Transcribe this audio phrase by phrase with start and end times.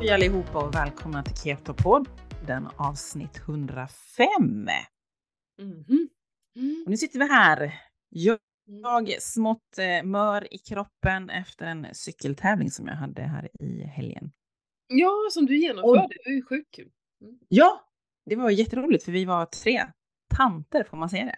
[0.00, 2.08] Hej allihopa och välkomna till Ketopod,
[2.46, 3.88] den avsnitt 105.
[5.58, 6.08] Mhm.
[6.56, 6.82] Mm.
[6.84, 7.74] Och nu sitter vi här.
[8.08, 8.38] Jag,
[8.68, 9.06] Mm.
[9.20, 14.32] smått eh, mör i kroppen efter en cykeltävling som jag hade här i helgen.
[14.86, 16.08] Ja, som du genomförde.
[16.08, 16.90] Det var ju sjukt kul.
[17.20, 17.38] Mm.
[17.48, 17.80] Ja,
[18.26, 19.86] det var jätteroligt för vi var tre
[20.36, 21.36] tanter, får man säga det?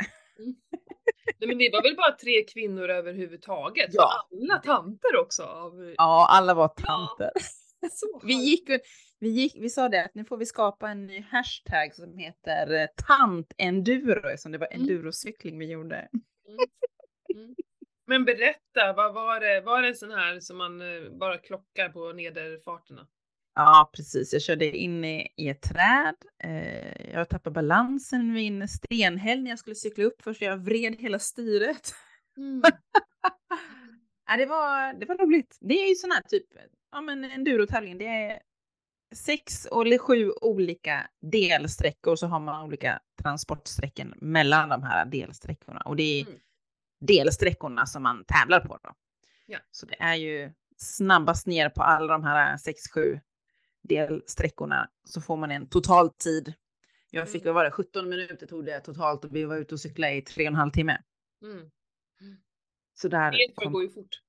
[1.41, 3.89] Nej, men vi var väl bara tre kvinnor överhuvudtaget?
[3.93, 4.11] Ja.
[4.43, 5.43] Alla tanter också?
[5.43, 5.95] Av...
[5.97, 6.85] Ja, alla var Ja.
[6.87, 7.31] tanter.
[7.41, 7.68] Så
[8.23, 8.71] Vi gick,
[9.19, 12.71] vi gick, vi sa det att nu får vi skapa en ny hashtag som heter
[12.75, 14.81] eh, tant-enduro, som det var Mm.
[14.81, 15.97] endurocykling vi gjorde.
[15.97, 16.59] Mm.
[17.35, 17.55] Mm.
[18.07, 19.61] Men berätta, vad var det?
[19.61, 23.07] Var det en sån här som man eh, bara klockar på nederfarterna?
[23.55, 24.33] Ja, precis.
[24.33, 26.15] Jag körde in i, i ett träd.
[26.45, 30.43] Eh, jag tappade balansen vid en stenhäll när jag skulle cykla upp först.
[30.43, 31.95] Jag vred hela styret.
[32.37, 32.63] Mm.
[34.31, 35.59] Ja, det, var, det var roligt.
[35.61, 36.47] Det är ju sån här typ,
[36.93, 38.41] ja men endurotävling, det är
[39.15, 45.81] sex eller sju olika delsträckor så har man olika transportsträckor mellan de här delsträckorna.
[45.81, 46.39] Och det är Mm.
[47.01, 48.95] delsträckorna som man tävlar på då.
[49.47, 49.59] Ja.
[49.71, 53.21] Så det är ju snabbast ner på alla de här sex, sju
[53.83, 56.55] delsträckorna så får man en total tid.
[57.11, 59.81] Jag fick, vad var det, 17 minuter tog det totalt och vi var ute och
[59.81, 61.03] cyklade i tre och en halv timme.
[61.43, 61.71] Mm.
[62.95, 64.21] Så där Det kom- går ju fort.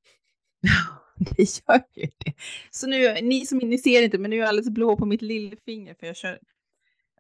[1.36, 2.34] Det gör ju det.
[2.72, 5.22] Så nu, ni som ni ser inte, men nu är jag alldeles blå på mitt
[5.22, 6.40] lillfinger för jag kör,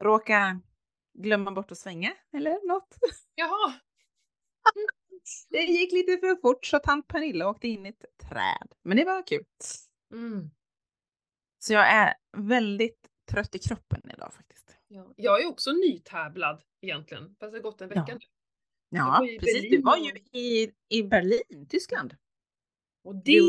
[0.02, 0.60] råkar
[1.14, 2.98] glömma bort att svänga eller något.
[3.36, 3.74] Jaha,
[5.50, 8.74] Det gick lite för fort så tant Pernilla åkte in i ett träd.
[8.84, 9.46] Men det var kul.
[10.14, 10.50] mm.
[11.60, 14.78] Så jag är väldigt trött i kroppen idag faktiskt.
[14.88, 15.14] ja.
[15.16, 18.14] jag är också nytävlad egentligen, fast det har gått en vecka Ja.
[18.14, 18.20] nu.
[18.90, 19.72] Ja, precis.
[19.72, 22.16] Du var ju i, i Berlin, Tyskland.
[23.04, 23.40] Och det,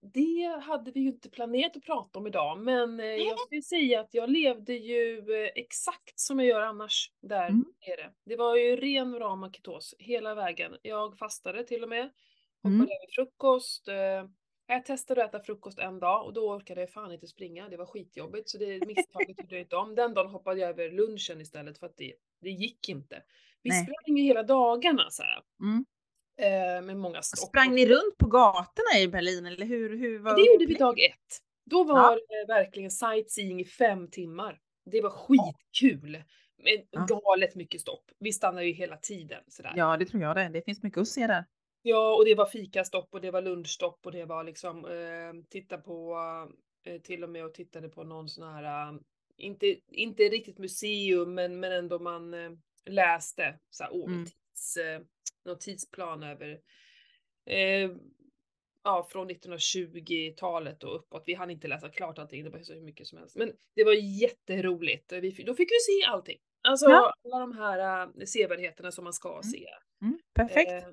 [0.00, 4.00] det hade vi ju inte planerat att prata om idag, men eh, jag skulle säga
[4.00, 7.64] att jag levde ju eh, exakt som jag gör annars där Mm.
[7.88, 8.12] nere.
[8.24, 10.76] Det var ju ren rama ketos hela vägen.
[10.82, 12.10] Jag fastade till och med,
[12.62, 12.80] hoppade Mm.
[12.86, 13.88] över frukost.
[13.88, 14.24] eh,
[14.70, 17.68] Jag testade att äta frukost en dag och då orkade jag fan inte springa.
[17.68, 19.94] Det var skitjobbigt så det misstaget gjorde jag inte om.
[19.94, 23.22] Den dagen hoppade jag över lunchen istället för att det, det gick inte.
[23.62, 23.82] Vi Nej.
[23.82, 25.84] sprang ju hela dagarna så här, Mm.
[26.38, 27.48] Eh, med många stopp.
[27.48, 29.96] Sprang ni runt på gatorna i Berlin eller hur?
[29.96, 31.38] hur var Ja, det gjorde vi dag ett.
[31.70, 32.18] Då var Ja.
[32.28, 34.60] det verkligen sightseeing i fem timmar.
[34.90, 36.22] Det var skitkul.
[36.62, 37.06] Men Ja.
[37.08, 38.04] galet mycket stopp.
[38.18, 39.72] Vi stannade ju hela tiden sådär.
[39.76, 39.90] Ja.
[39.92, 40.48] Ja, det tror jag det.
[40.48, 41.44] Det finns mycket att se där.
[42.18, 46.16] och det var fikastopp och det var lunchstopp och det var liksom eh, titta på
[46.84, 48.98] eh, till och med och tittade på någon sån här, eh,
[49.36, 52.50] inte, inte riktigt museum men, men ändå man eh,
[52.86, 54.26] läste så här, oh, Mm.
[54.58, 55.00] Tids, eh,
[55.44, 56.60] någon tidsplan över
[57.46, 57.90] eh,
[58.84, 61.22] ja, från 1920-talet och uppåt.
[61.26, 63.36] Vi hann inte läsa klart allting, det var så mycket som helst.
[63.36, 65.12] Men det var jätteroligt.
[65.12, 66.38] Vi, då fick vi se allting.
[66.68, 67.12] Alltså Ja.
[67.24, 69.42] alla de här äh, sevärdheterna som man ska Mm.
[69.42, 69.66] se.
[70.02, 70.70] Mm, perfekt.
[70.70, 70.88] Eh,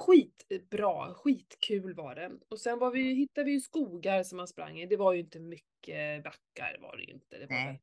[0.00, 2.30] skitbra, skitkul var det.
[2.48, 4.86] Och sen var vi, hittade vi ju skogar som man sprang i.
[4.86, 7.38] Det var ju inte mycket backar var det ju inte.
[7.38, 7.80] Det var Nej.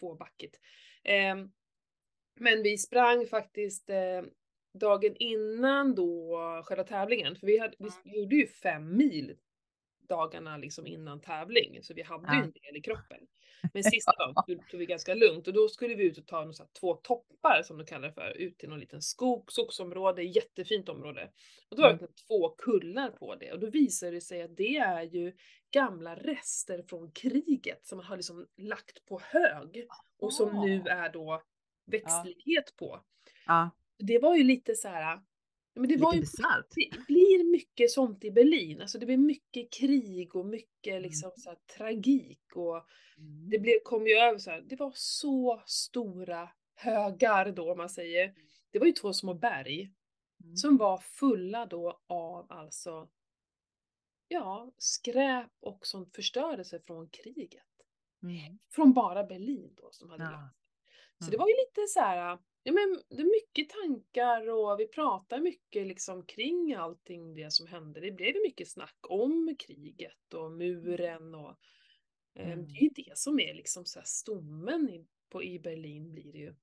[0.00, 0.60] få backigt.
[1.04, 1.52] Ehm,
[2.36, 4.22] men vi sprang faktiskt eh,
[4.74, 7.36] dagen innan då själva tävlingen.
[7.36, 9.36] För vi, hade, vi, vi gjorde ju fem mil
[10.08, 11.82] dagarna liksom innan tävling.
[11.82, 13.18] Så vi hade ju en del i kroppen.
[13.74, 14.34] Men sista dagen
[14.70, 16.94] tog- vi ganska lugnt och då skulle vi ut och ta några så här två
[16.94, 18.30] toppar som de kallar det för.
[18.36, 21.30] Ut till någon liten skog, skogsområde, jättefint område.
[21.68, 22.10] Och då var det Mm.
[22.28, 25.32] två kullar på det och då visade det sig att det är ju
[25.70, 29.86] gamla rester från kriget som man har liksom lagt på hög
[30.20, 31.42] och som nu är då
[31.86, 33.04] växtlighet på.
[33.46, 35.20] Ja, Det var ju lite så här.
[35.74, 36.20] Men det var ju
[36.74, 38.80] det blir mycket sånt i Berlin.
[38.80, 41.02] Alltså det blir mycket krig och mycket Mm.
[41.02, 42.86] liksom så här, tragik och
[43.18, 43.50] Mm.
[43.50, 44.60] det blev, kom ju över så här.
[44.60, 48.34] Det var så stora högar då om man säger.
[48.70, 49.92] Det var ju två små berg
[50.44, 50.56] Mm.
[50.56, 53.08] som var fulla då av alltså
[54.28, 57.66] ja, skräp och sånt förstörelse från kriget.
[58.22, 58.58] Mm.
[58.70, 60.30] Från bara Berlin då som hade Ja.
[60.30, 60.56] lagt
[61.18, 61.30] så Mm.
[61.30, 65.40] det var ju lite så här, ja men det är mycket tankar och vi pratar
[65.40, 68.00] mycket liksom kring allting det som hände.
[68.00, 71.50] Det blev ju mycket snack om kriget och muren och
[72.38, 72.66] eh, Mm.
[72.68, 76.32] det är ju det som är liksom så här stommen i, på, i Berlin blir
[76.32, 76.54] det ju.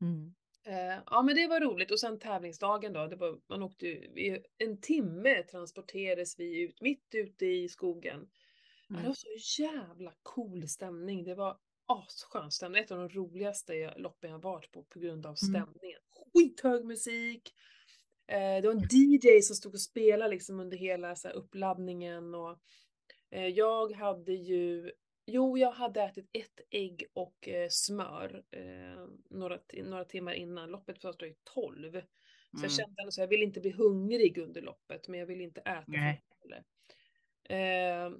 [0.00, 0.34] Mm.
[0.66, 4.42] Eh, ja men det var roligt och sen tävlingsdagen då, det var, man åkte ju,
[4.58, 8.30] en timme transporterades vi ut, mitt ute i skogen.
[8.88, 9.06] Ja, det Mm.
[9.06, 11.24] var så jävla cool stämning.
[11.24, 12.82] Det var asskön stämning.
[12.82, 15.36] Ett av de roligaste jag- loppen jag varit på på grund av Mm.
[15.36, 16.00] stämningen.
[16.34, 17.54] Skithög musik.
[18.26, 22.34] Eh, det var en DJ som stod och spelade liksom under hela så här, uppladdningen
[22.34, 22.58] och
[23.30, 24.92] eh, jag hade ju
[25.26, 28.44] Jo, jag hade ätit ett ägg och eh, smör
[29.30, 30.70] några, några timmar innan.
[30.70, 31.92] Loppet startade ju 12.
[31.92, 31.98] Så
[32.50, 32.70] jag Mm.
[32.70, 35.84] kände ändå så jag vill inte bli hungrig under loppet, men jag vill inte äta
[35.86, 36.22] Nej.
[36.42, 36.64] heller.
[37.48, 38.12] Eh,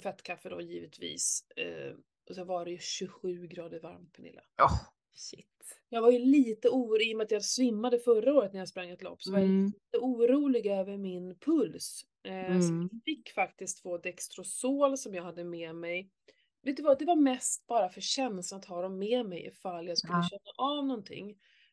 [0.00, 1.46] fettkaffe då givetvis.
[1.56, 1.94] Eh,
[2.30, 4.42] och så var det ju 27 grader varmt Pernilla.
[4.62, 4.80] Åh,
[5.14, 5.46] shit.
[5.88, 8.68] Jag var ju lite orolig, i och med att jag svimmade förra året när jag
[8.68, 9.64] sprang ett lopp, så var jag Mm.
[9.66, 12.06] lite orolig över min puls.
[12.22, 12.88] Eh, så Mm.
[12.92, 16.10] jag fick faktiskt få Dextrosol som jag hade med mig.
[16.62, 19.88] Vet du vad, det var mest bara för känslan att ha dem med mig ifall
[19.88, 20.28] jag skulle Ja.
[20.30, 21.30] känna av någonting.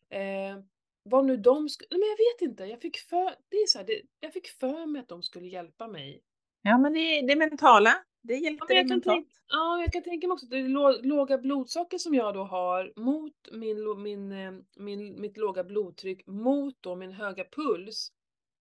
[0.10, 0.58] Eh,
[1.04, 3.78] vad nu de skulle, nej men jag vet inte, jag fick för, det är så
[3.78, 6.22] här, det, jag fick för mig att de skulle hjälpa mig.
[6.62, 7.94] Ja, men det, är- det är mentala.
[8.24, 9.16] Det Ja, hjälpte men dig jag, kan mentalt.
[9.16, 12.44] tänka, ja, jag kan tänka mig också att det lå- låga blodsocker som jag då
[12.44, 18.12] har mot min, min, eh, min, mitt låga blodtryck mot då min höga puls.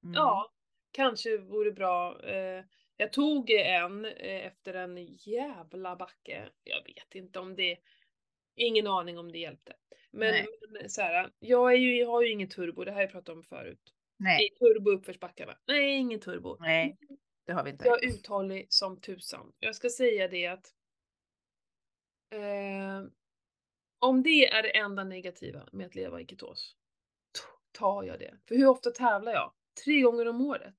[0.04, 0.14] Mm.
[0.14, 0.52] Ja,
[0.92, 2.20] kanske vore bra.
[2.24, 2.64] Eh,
[2.96, 6.48] jag tog en eh, efter en jävla backe.
[6.64, 7.78] Jag vet inte om det...
[8.56, 9.72] Ingen aning om det hjälpte.
[10.10, 10.34] Men,
[10.70, 13.12] men så här, jag, är ju, jag har ju ingen turbo, det här har jag
[13.12, 13.94] pratat om förut.
[14.16, 15.58] Nej, I turbo uppförsbackar va?
[15.66, 16.56] Nej, ingen turbo.
[16.60, 16.98] nej,
[17.44, 17.86] det har vi inte.
[17.86, 19.52] Jag är uthållig som tusan.
[19.58, 20.74] Jag ska säga det att
[22.30, 23.04] eh,
[23.98, 26.76] om det är det enda negativa med att leva i ketos,
[27.72, 28.38] tar jag det.
[28.48, 29.52] För hur ofta tävlar jag?
[29.84, 30.76] Tre gånger om året.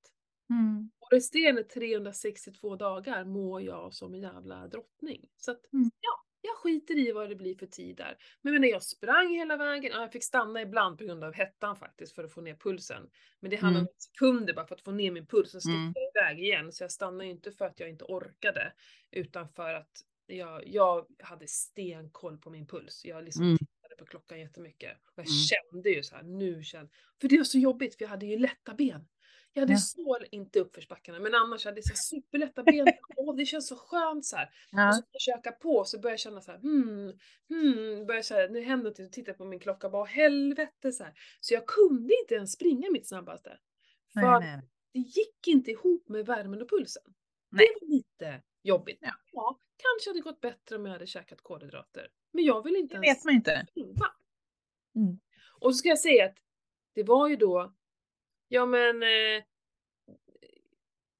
[0.49, 0.91] Mm.
[0.99, 5.29] Och resterande 362 dagar mår jag som en jävla drottning.
[5.37, 5.91] Så att, Mm.
[6.01, 8.17] ja, jag skiter i vad det blir för tid där.
[8.41, 11.75] Men när jag sprang hela vägen, ja, jag fick stanna ibland på grund av hettan
[11.75, 13.09] faktiskt för att få ner pulsen.
[13.39, 13.87] Men det handlade Mm.
[13.89, 15.93] om sekunder bara för att få ner min puls och sticka Mm.
[16.15, 16.71] iväg igen.
[16.71, 18.73] Så jag stannade inte för att jag inte orkade,
[19.11, 19.91] utan för att
[20.27, 23.05] jag, jag hade stenkoll på min puls.
[23.05, 23.57] Jag liksom Mm.
[24.13, 24.97] Klockan jättemycket.
[25.05, 25.35] Och jag Mm.
[25.37, 28.37] kände ju så här, nu kände För det var så jobbigt, för jag hade ju
[28.39, 29.07] lätta ben.
[29.53, 29.77] Jag hade Ja.
[29.79, 32.87] så, inte uppförsbackarna, men annars hade jag så superlätta ben.
[33.17, 34.45] Åh, det känns så skönt så här.
[34.45, 34.91] Och Ja.
[34.91, 37.13] så när jag köka på så började jag känna så här, hmm,
[37.49, 41.03] hmm, började så här, nu händer något, och titta på min klocka, bara helvete så
[41.03, 41.13] här.
[41.39, 43.57] Så jag kunde inte ens springa mitt snabbaste.
[44.13, 44.61] För Nej, nej.
[44.93, 47.03] det gick inte ihop med värmen och pulsen.
[47.51, 47.65] Nej.
[47.67, 48.99] Det var lite jobbigt.
[49.01, 49.13] Ja.
[49.31, 52.07] Ja, kanske hade gått bättre om jag hade käkat kolhydrater.
[52.33, 53.65] Men jag vill inte Det ens vet man inte.
[54.95, 55.19] Mm.
[55.59, 56.37] Och så ska jag säga att
[56.95, 57.73] det var ju då,
[58.47, 59.43] ja men eh,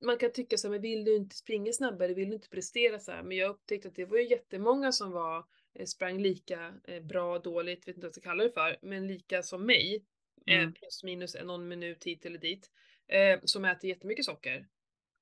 [0.06, 3.00] man kan tycka så här, men vill du inte springa snabbare, vill du inte prestera
[3.00, 3.24] så här?
[3.24, 5.46] Men jag upptäckte att det var ju jättemånga som var,
[5.80, 9.08] eh, sprang lika eh, bra, dåligt, vet inte vad jag ska kalla det för, men
[9.08, 10.06] lika som mig.
[10.48, 10.74] Eh, Mm.
[10.74, 12.72] plus minus en- någon minut hit eller dit.
[13.08, 14.68] Eh, som äter jättemycket socker.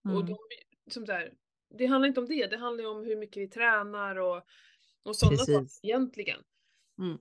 [0.03, 0.25] Och Mm.
[0.25, 0.37] de,
[0.91, 1.33] som där,
[1.69, 4.45] det handlar inte om det, det handlar ju om hur mycket vi tränar och,
[5.03, 6.39] och sådana saker egentligen.
[6.99, 7.17] Mm.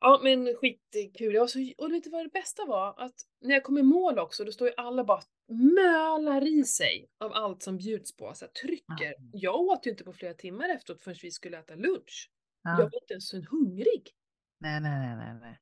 [0.00, 1.34] Ja men skitkul.
[1.34, 2.94] Jag var så, och vet du vad det bästa var?
[3.00, 5.20] Att när jag kom i mål också, då står ju alla bara
[5.74, 9.14] mölar i sig av allt som bjuds på, så trycker.
[9.32, 12.30] Jag åt ju inte på flera timmar efteråt förrän vi skulle äta lunch.
[12.62, 12.76] Jag Ja.
[12.76, 14.10] var inte ens en hungrig.
[14.60, 15.60] Nej, nej, nej, nej, nej.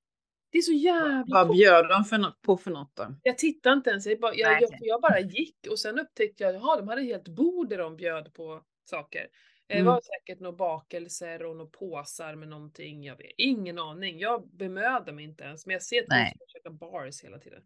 [0.50, 3.14] Det är så jävla Vad bjöd de för något, på för något då?
[3.22, 6.54] Jag tittade inte ens, jag bara, jag, jag, jag bara gick och sen upptäckte jag,
[6.54, 9.26] jaha de hade helt bord där de bjöd på saker.
[9.68, 9.86] Det Mm.
[9.86, 14.18] var säkert några bakelser och några påsar med någonting, jag vet ingen aning.
[14.18, 16.32] Jag bemödar mig inte ens, men jag ser att de Nej.
[16.36, 17.62] ska käka bars hela tiden.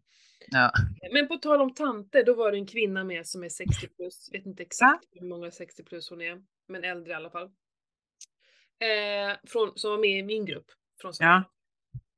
[0.47, 0.71] Ja.
[1.13, 4.29] Men på tal om tanter, då var det en kvinna med som är 60 plus,
[4.33, 7.51] vet inte exakt hur många 60 plus hon är, men äldre i alla fall.
[8.79, 10.65] Eh, från, som var med i min grupp
[11.01, 11.43] från Sverige.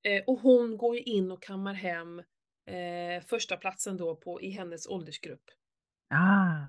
[0.03, 0.09] Ja.
[0.11, 2.19] Eh, och hon går ju in och kammar hem
[2.65, 5.43] eh, första platsen då på, i hennes åldersgrupp.
[6.09, 6.65] Ah,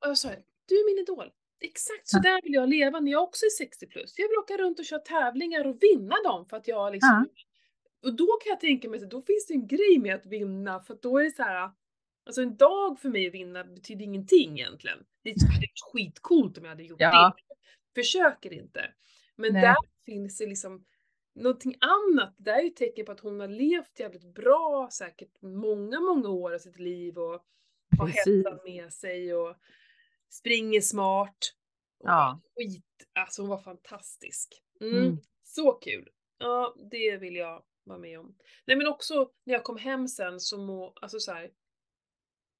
[0.00, 0.28] och jag sa,
[0.68, 1.30] du är min idol.
[1.64, 2.22] Exakt så Ja.
[2.22, 4.14] där vill jag leva när jag också är 60 plus.
[4.18, 7.28] Jag vill åka runt och köra tävlingar och vinna dem för att jag liksom...
[8.04, 10.80] Och då kan jag tänka mig att då finns det en grej med att vinna
[10.80, 11.70] för att då är det så här.
[12.26, 14.98] Alltså en dag för mig att vinna betyder ingenting egentligen.
[15.22, 17.36] Det hade varit skitcoolt om jag hade gjort Ja.
[17.94, 18.02] det.
[18.02, 18.90] Försöker inte.
[19.36, 19.62] Men Nej.
[19.62, 20.84] där finns det liksom
[21.34, 22.34] någonting annat.
[22.38, 26.00] Det där är ju ett tecken på att hon har levt jävligt bra säkert många,
[26.00, 27.44] många år av sitt liv och
[27.98, 29.56] har hettan med sig och
[30.38, 31.36] springer smart.
[31.98, 32.40] Och Ja.
[32.56, 34.62] Skit, alltså hon var fantastisk.
[34.80, 35.16] Mm, Mm.
[35.42, 36.10] Så kul.
[36.38, 38.36] Ja, det vill jag vara med om.
[38.66, 41.50] Nej men också när jag kom hem sen så må, alltså så här.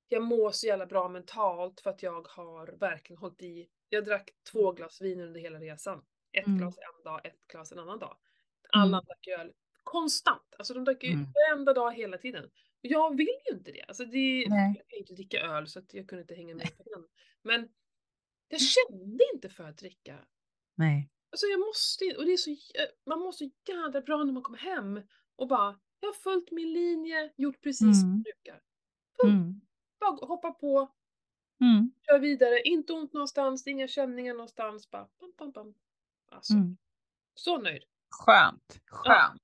[0.08, 3.68] Jag mår så jävla bra mentalt för att jag har verkligen hållit i.
[3.88, 6.04] Jag drack två glas vin under hela resan.
[6.32, 6.58] Ett Mm.
[6.58, 8.16] glas en dag, ett glas en annan dag.
[8.72, 9.04] Alla Mm.
[9.06, 9.52] drack öl
[9.84, 10.54] konstant.
[10.58, 11.26] Alltså de drack ju Mm.
[11.34, 12.50] varenda dag hela tiden.
[12.80, 13.82] Jag vill ju inte det.
[13.88, 14.74] Alltså det Nej.
[14.76, 17.06] jag kan ju inte dricka öl så att jag kunde inte hänga med på den.
[17.42, 17.68] Men
[18.48, 20.18] jag kände inte för att dricka.
[20.74, 21.10] Nej.
[21.32, 22.56] Alltså jag måste, och det är så,
[23.06, 25.00] man mår så jävla bra när man kommer hem
[25.36, 28.22] och bara, jag har följt min linje, gjort precis som Mm.
[28.26, 28.60] jag brukar.
[29.24, 29.60] Mm.
[30.00, 30.92] Bara hoppa på,
[31.60, 31.92] Mm.
[32.06, 34.90] Kör vidare, inte ont någonstans, inga känningar någonstans.
[34.90, 35.74] Bara, pam, pam, pam.
[36.30, 36.76] Alltså, Mm.
[37.34, 37.82] så nöjd.
[38.10, 38.80] Skönt.
[38.86, 39.42] Skönt.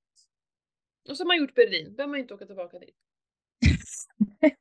[1.09, 2.97] Och så har man gjort Berlin, behöver man inte åka tillbaka dit.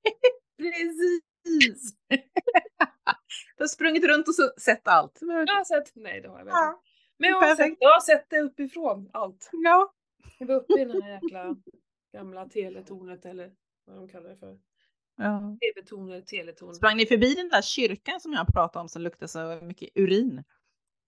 [0.57, 1.93] Precis.
[3.57, 5.17] du har sprungit runt och sett allt.
[5.21, 6.81] Jag har sett, nej det har jag väl Ja.
[7.17, 9.49] Men jag har, sett, jag har sett det uppifrån, allt.
[9.51, 9.93] Ja.
[10.39, 11.55] Jag var uppe i den här jäkla
[12.13, 13.51] gamla teletornet eller
[13.85, 14.59] vad de kallar det för.
[15.17, 15.57] ja.
[15.61, 16.75] TV-tornet, teletornet.
[16.75, 20.43] Sprang ni förbi den där kyrkan som jag pratade om som luktar så mycket urin?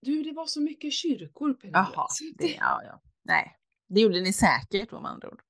[0.01, 1.91] Du, det var så mycket kyrkor Pernilla.
[1.93, 2.07] Jaha,
[2.37, 3.01] det, ja, ja.
[3.23, 3.57] Nej,
[3.93, 5.41] det gjorde ni säkert om andra ord.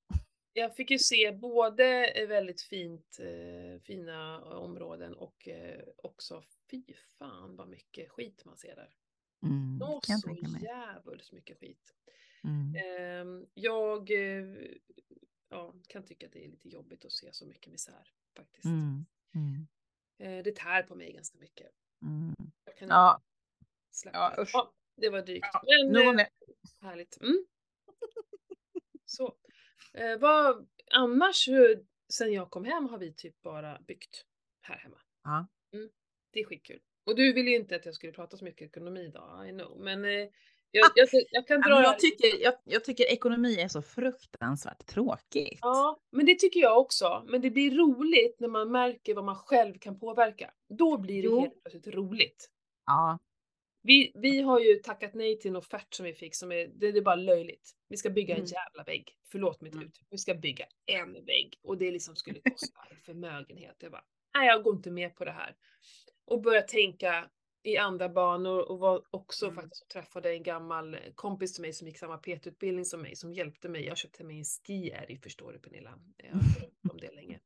[0.52, 6.82] Jag fick ju se både eh, väldigt fint, eh, fina områden och eh, också fy
[7.18, 8.94] fan vad mycket skit man ser där.
[9.42, 11.94] Mm, det Nå kan jag så jävligt mycket skit.
[12.44, 12.74] Mm.
[12.76, 14.46] Ehm, jag eh,
[15.48, 18.64] ja, kan tycka att det är lite jobbigt att se så mycket misär faktiskt.
[18.64, 19.06] Mm.
[19.34, 19.66] Mm.
[20.18, 21.66] Eh, det tär på mig ganska mycket.
[22.02, 22.34] Mm.
[22.64, 23.22] Jag kan Ja,
[23.90, 24.50] släppa ja, usch.
[24.52, 25.46] Ja, det var drygt.
[25.52, 26.28] Ja, Men om eh, det.
[26.80, 27.18] härligt.
[29.20, 29.30] Mm.
[29.30, 29.34] Så.
[29.94, 31.48] Eh, vad, annars,
[32.12, 34.24] sen jag kom hem har vi typ bara byggt
[34.62, 34.98] här hemma.
[35.24, 35.46] Ja.
[36.32, 36.80] Det är skitkul.
[37.06, 39.80] Och du ville ju inte att jag skulle prata så mycket ekonomi idag, I know.
[39.80, 40.28] Men eh,
[40.70, 45.58] jag, jag, jag kan dra jag, tycker, jag, jag tycker ekonomi är så fruktansvärt tråkigt.
[45.62, 47.24] Ja, men det tycker jag också.
[47.28, 50.50] Men det blir roligt när man märker vad man själv kan påverka.
[50.78, 51.40] Då blir det Jo.
[51.40, 52.50] helt plötsligt roligt.
[52.86, 53.18] Ja.
[53.82, 56.92] Vi, vi har ju tackat nej till en offert som vi fick som är, det,
[56.92, 57.70] det är bara löjligt.
[57.88, 58.50] Vi ska bygga en Mm.
[58.52, 59.16] jävla vägg.
[59.32, 59.86] Förlåt mitt Mm.
[59.86, 60.06] uttryck.
[60.10, 63.76] Vi ska bygga en vägg och det liksom skulle kosta en förmögenhet.
[63.78, 65.56] Jag bara, nej jag går inte med på det här.
[66.24, 67.30] Och börja tänka
[67.64, 69.56] i andra banor och var också Mm.
[69.56, 73.68] faktiskt träffade en gammal kompis till mig som gick samma PT-utbildning som mig som hjälpte
[73.68, 73.84] mig.
[73.86, 75.98] Jag köpte mig en ski förstår du Pernilla.
[76.16, 77.40] Jag om det länge.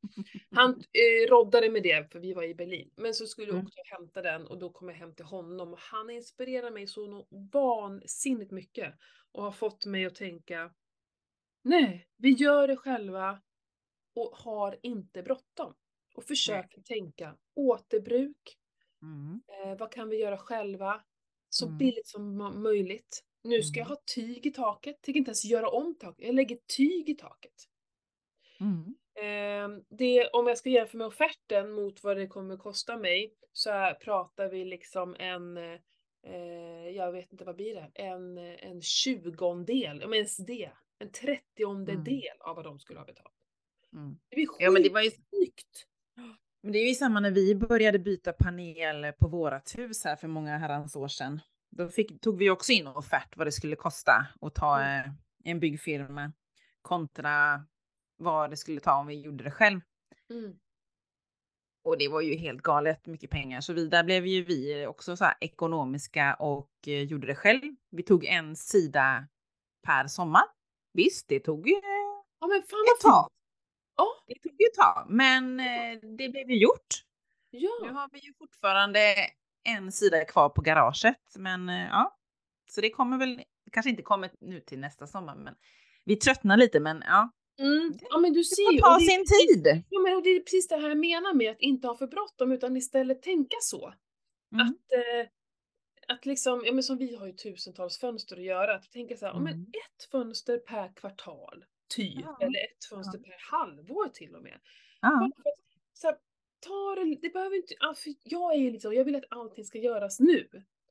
[0.51, 2.91] Han eh, roddade med det för vi var i Berlin.
[2.97, 3.65] Men så skulle jag Mm.
[3.65, 7.27] också hämta den och då kom jag hem till honom och han inspirerar mig så
[7.53, 8.93] vansinnigt mycket.
[9.31, 10.73] Och har fått mig att tänka
[11.63, 13.41] Nej, vi gör det själva
[14.15, 15.73] och har inte bråttom.
[16.15, 18.57] Och försöker tänka återbruk.
[19.01, 19.41] Mm.
[19.47, 21.03] Eh, vad kan vi göra själva?
[21.49, 21.77] Så Mm.
[21.77, 23.23] billigt som möjligt.
[23.43, 23.95] Nu ska jag Mm.
[23.97, 25.01] ha tyg i taket.
[25.01, 26.25] Tänker inte ens göra om taket.
[26.25, 27.53] Jag lägger tyg i taket.
[29.21, 33.93] Ehm, det, om jag ska jämföra med offerten mot vad det kommer kosta mig så
[34.01, 40.13] pratar vi liksom en, eh, jag vet inte vad blir det, en, en tjugondel, om
[40.13, 42.03] ens det, en trettionde Mm.
[42.03, 43.33] del av vad de skulle ha betalt.
[43.93, 44.19] Mm.
[44.29, 45.87] Det blir Ja, men det var ju skitsnyggt.
[46.63, 50.27] Men det är ju samma när vi började byta panel på vårat hus här för
[50.27, 51.41] många herrans år sedan.
[51.71, 55.05] Då fick, tog vi också in offert vad det skulle kosta att ta Mm.
[55.05, 55.11] eh,
[55.43, 56.31] en byggfirma
[56.81, 57.65] kontra
[58.17, 59.81] vad det skulle ta om vi gjorde det själv.
[60.29, 60.55] Mm.
[61.83, 63.61] Och det var ju helt galet mycket pengar.
[63.61, 67.61] Så vi, där blev ju vi också så här ekonomiska och eh, gjorde det själv.
[67.89, 69.27] Vi tog en sida
[69.85, 70.43] per sommar.
[70.93, 71.75] Visst, det tog ju
[72.39, 73.29] Ja men fan ett tag.
[73.97, 77.03] Ja, Det tog ju ett tag, men eh, det blev ju gjort.
[77.51, 77.91] Nu ja.
[77.91, 79.15] har vi ju fortfarande
[79.63, 82.17] en sida kvar på garaget, men eh, ja.
[82.71, 85.55] Så det kommer väl, kanske inte kommer nu till nästa sommar, men
[86.05, 87.29] vi tröttnar lite, men ja.
[87.59, 87.93] Mm.
[88.09, 88.79] ja men du Det ser ju.
[88.79, 89.83] ta det- sin tid.
[89.89, 92.07] Ja men och det är precis det här jag menar med att inte ha för
[92.07, 93.93] bråttom utan istället tänka så.
[94.53, 94.67] Mm.
[94.67, 95.29] Att, eh,
[96.15, 99.25] att liksom, ja men som vi har ju tusentals fönster att göra, att tänka så
[99.25, 99.65] här, ja, men Mm.
[99.65, 102.37] ett fönster per kvartal, typ, Ja.
[102.41, 104.59] eller ett fönster per halvår till och med.
[105.01, 105.31] Ja.
[105.93, 106.17] Så här,
[106.59, 109.77] ta det, det behöver inte, ja, för jag är liksom, jag vill att allting ska
[109.77, 110.47] göras nu.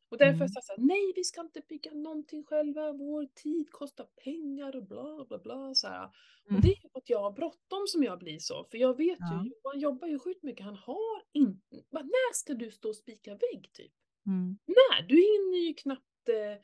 [0.08, 0.40] Och därför Mm.
[0.40, 4.76] jag sagt så här, nej vi ska inte bygga någonting själva, vår tid kostar pengar
[4.76, 5.86] och bla bla bla så.
[5.88, 6.08] Mm.
[6.56, 8.96] Och det är ju för att jag har bråttom som jag blir så, för jag
[8.96, 9.44] vet Ja.
[9.44, 13.30] ju, Johan jobbar ju sjukt mycket, han har inte, när ska du stå och spika
[13.30, 13.92] vägg typ?
[14.26, 14.58] Mm.
[14.66, 16.62] Nej, du hinner ju knappt, eh,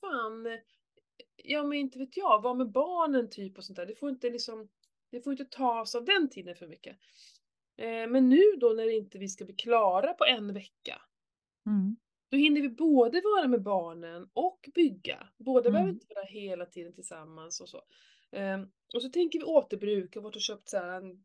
[0.00, 0.46] fan,
[1.44, 3.86] ja men inte vet jag, vara med barnen typ och sånt där.
[3.86, 4.68] Det får inte liksom,
[5.10, 6.96] det får inte tas av den tiden för mycket.
[7.76, 11.02] Eh, men nu då när inte vi ska bli klara på en vecka,
[11.66, 11.96] Mm.
[12.30, 15.28] då hinner vi både vara med barnen och bygga.
[15.38, 15.94] Båda behöver Mm.
[15.94, 17.82] inte vara hela tiden tillsammans och så.
[18.32, 20.16] Ehm, och så tänker vi återbruk.
[20.16, 21.24] Jag har varit och köpt så här en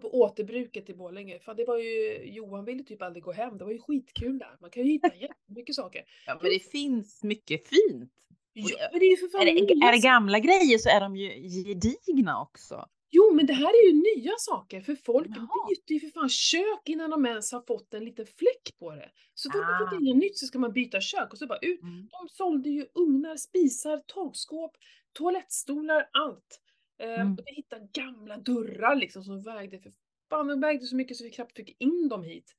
[0.00, 1.38] på återbruket i Borlänge.
[1.40, 3.58] Fan, det var ju, Johan ville typ aldrig gå hem.
[3.58, 4.56] Det var ju skitkul där.
[4.60, 6.04] Man kan ju hitta jättemycket saker.
[6.26, 8.12] Ja, men det finns mycket fint.
[8.54, 12.42] Ja, men det är Är det, är det gamla grejer så är de ju gedigna
[12.42, 12.86] också.
[13.14, 15.48] Jo, men det här är ju nya saker, för folk Jaha.
[15.68, 19.10] byter ju för fan kök innan de ens har fått en liten fläck på det.
[19.34, 19.78] Så fort man Ah.
[19.90, 21.82] fått in något nytt så ska man byta kök och så bara ut.
[21.82, 22.08] Mm.
[22.10, 24.72] De sålde ju ugnar, spisar, torkskåp,
[25.12, 26.60] toalettstolar, allt.
[27.02, 27.32] Ehm, Mm.
[27.32, 29.92] och vi hittade gamla dörrar liksom som vägde för
[30.30, 32.54] fan, de vägde så mycket så vi knappt fick in dem hit.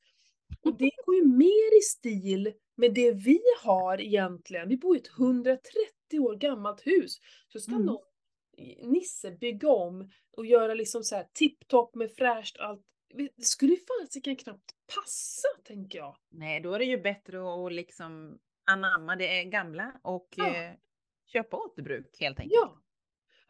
[0.64, 4.70] Och det går ju mer i stil med det vi har egentligen.
[4.70, 7.18] Vi bor i ett 130 år gammalt hus.
[7.48, 7.86] Så ska Mm.
[7.86, 8.02] någon
[8.84, 12.82] Nisse bygga om och göra liksom så här tipptopp med fräscht allt.
[13.14, 16.16] Det skulle ju fasiken knappt passa, tänker jag.
[16.32, 18.40] Nej, då är det ju bättre att liksom
[18.72, 20.56] anamma det gamla och Ja.
[20.56, 20.72] eh,
[21.34, 22.54] köpa återbruk helt enkelt.
[22.62, 22.83] Ja.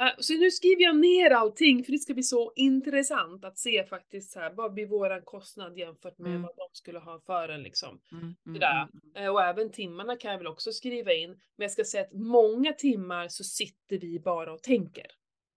[0.08, 3.84] Äh, Så nu skriver jag ner allting för det ska bli så intressant att se
[3.86, 6.42] faktiskt så här, vad blir våran kostnad jämfört med Mm.
[6.42, 8.02] vad de skulle ha för en liksom.
[8.12, 8.82] Mm, mm, där.
[8.82, 9.24] mm, mm.
[9.26, 11.30] Eh, Och även timmarna kan jag väl också skriva in.
[11.30, 15.06] Men jag ska säga att många timmar så sitter vi bara och tänker.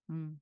[0.08, 0.38] Mm.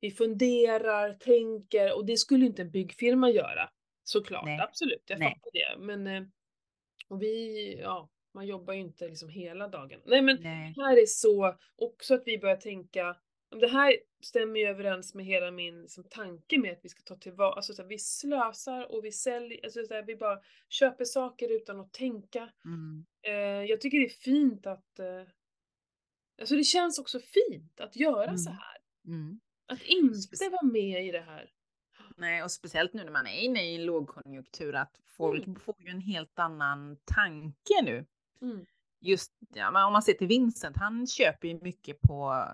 [0.00, 3.70] Vi funderar, tänker och det skulle inte en byggfirma göra.
[4.04, 4.60] Såklart, Nej.
[4.60, 5.28] absolut, jag Nej.
[5.28, 5.84] fattar det.
[5.86, 6.22] Men eh,
[7.08, 10.00] och vi, ja, man jobbar ju inte liksom hela dagen.
[10.04, 10.74] Nej men Nej.
[10.76, 13.16] här är så, också att vi börjar tänka,
[13.50, 17.02] om det här stämmer ju överens med hela min liksom, tanke med att vi ska
[17.02, 20.38] ta tillvara, alltså så här, vi slösar och vi säljer, alltså så här, vi bara
[20.68, 22.48] köper saker utan att tänka.
[22.64, 23.04] Mm.
[23.22, 25.22] Eh, jag tycker det är fint att, eh,
[26.40, 28.58] alltså det känns också fint att göra så Mm.
[28.60, 28.76] här.
[29.06, 29.40] Mm.
[29.66, 31.50] Att inte vara med i det här.
[32.16, 35.60] Nej, och speciellt nu när man är inne i en lågkonjunktur att folk Mm.
[35.60, 38.06] får ju en helt annan tanke nu.
[38.42, 38.66] Mm.
[39.00, 42.44] Just ja, men om man ser till Vincent, han köper ju mycket på,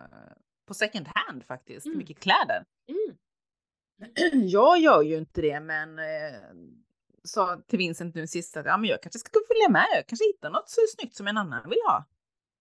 [0.67, 1.99] på second hand faktiskt, Mm.
[1.99, 2.65] mycket kläder.
[2.89, 3.17] Mm.
[4.49, 6.41] Jag gör ju inte det, men eh,
[7.25, 10.25] sa till Vincent nu sist att ja, men jag kanske ska följa med, jag kanske
[10.27, 12.05] hittar något så snyggt som en annan vill ha.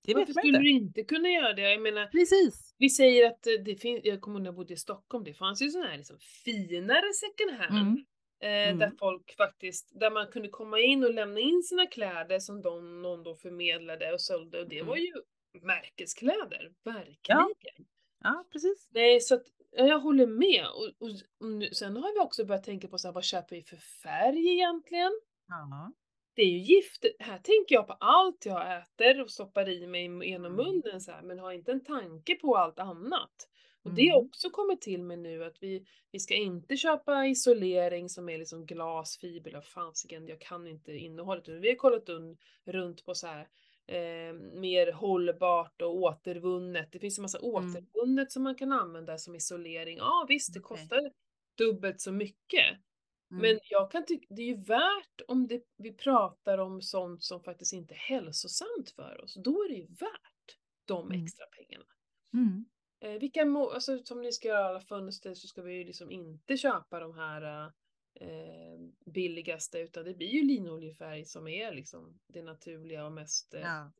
[0.06, 0.60] Det Varför skulle inte.
[0.60, 1.62] du inte kunna göra det?
[1.72, 2.76] Jag menar, Precis.
[2.78, 5.34] vi säger att eh, det finns, jag kommer ihåg när jag bodde i Stockholm, det
[5.34, 7.88] fanns ju sådana här liksom finare second hand.
[7.88, 8.06] Mm.
[8.40, 8.98] Eh, Där Mm.
[8.98, 13.24] folk faktiskt, där man kunde komma in och lämna in sina kläder som de, någon
[13.24, 14.88] då förmedlade och sålde och det Mm.
[14.88, 15.14] var ju
[15.62, 17.54] märkeskläder, verkligen.
[18.24, 18.90] Ja, precis.
[18.92, 20.66] Nej, så att ja, jag håller med.
[20.68, 21.10] Och, och,
[21.40, 23.78] och nu, sen har vi också börjat tänka på så här, vad köper vi för
[23.78, 25.12] färg egentligen?
[25.48, 25.92] Ja.
[26.36, 27.06] Det är ju gift.
[27.20, 30.66] Här tänker jag på allt jag äter och stoppar i mig genom Mm.
[30.66, 33.50] munnen så här, men har inte en tanke på allt annat.
[33.84, 34.28] Och det har Mm.
[34.28, 38.66] också kommit till mig nu att vi, vi ska inte köpa isolering som är liksom
[38.66, 41.48] glasfiber eller fasiken, jag kan inte innehållet.
[41.48, 43.48] Men vi har kollat un, runt på så här
[43.88, 46.92] eh, mer hållbart och återvunnet.
[46.92, 47.54] Det finns en massa Mm.
[47.56, 49.98] återvunnet som man kan använda som isolering.
[49.98, 50.78] Ja visst, det Okej.
[50.78, 51.12] kostar
[51.58, 52.66] dubbelt så mycket.
[53.32, 53.42] Mm.
[53.42, 57.44] Men jag kan tycka det är ju värt om det, vi pratar om sånt som
[57.44, 59.34] faktiskt inte är hälsosamt för oss.
[59.44, 61.24] Då är det ju värt de Mm.
[61.24, 61.86] extra pengarna.
[62.34, 62.66] Mm.
[63.00, 66.12] Eh, vilka må, alltså, som ni ska göra alla fönster så ska vi ju liksom
[66.12, 67.72] inte köpa de här
[68.20, 73.62] eh, billigaste utan det blir ju linoljefärg som är liksom det naturliga och mest eh,
[73.62, 73.92] Ja.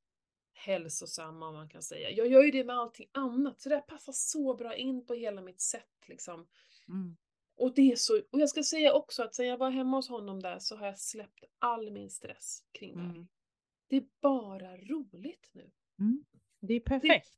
[0.54, 2.12] hälsosamma om man kan säga.
[2.12, 5.14] Jag gör ju det med allting annat så det här passar så bra in på
[5.14, 6.48] hela mitt sätt liksom.
[6.88, 7.18] Mm.
[7.56, 10.10] Och det är så, och jag ska säga också att sen jag var hemma hos
[10.10, 13.10] honom där så har jag släppt all min stress kring det här.
[13.10, 13.28] Mm.
[13.88, 15.72] Det är bara roligt nu.
[16.00, 16.26] Mm.
[16.60, 17.34] Det är perfekt.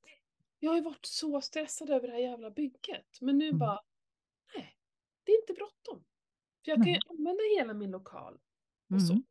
[0.59, 3.17] Jag har ju varit så stressad över det här jävla bygget.
[3.21, 3.59] Men nu Mm.
[3.59, 3.79] bara,
[4.55, 4.75] nej,
[5.25, 6.03] det är inte bråttom.
[6.65, 7.01] För jag kan ju Nej.
[7.09, 8.33] använda hela min lokal.
[8.93, 9.13] Och så.
[9.13, 9.23] Mm.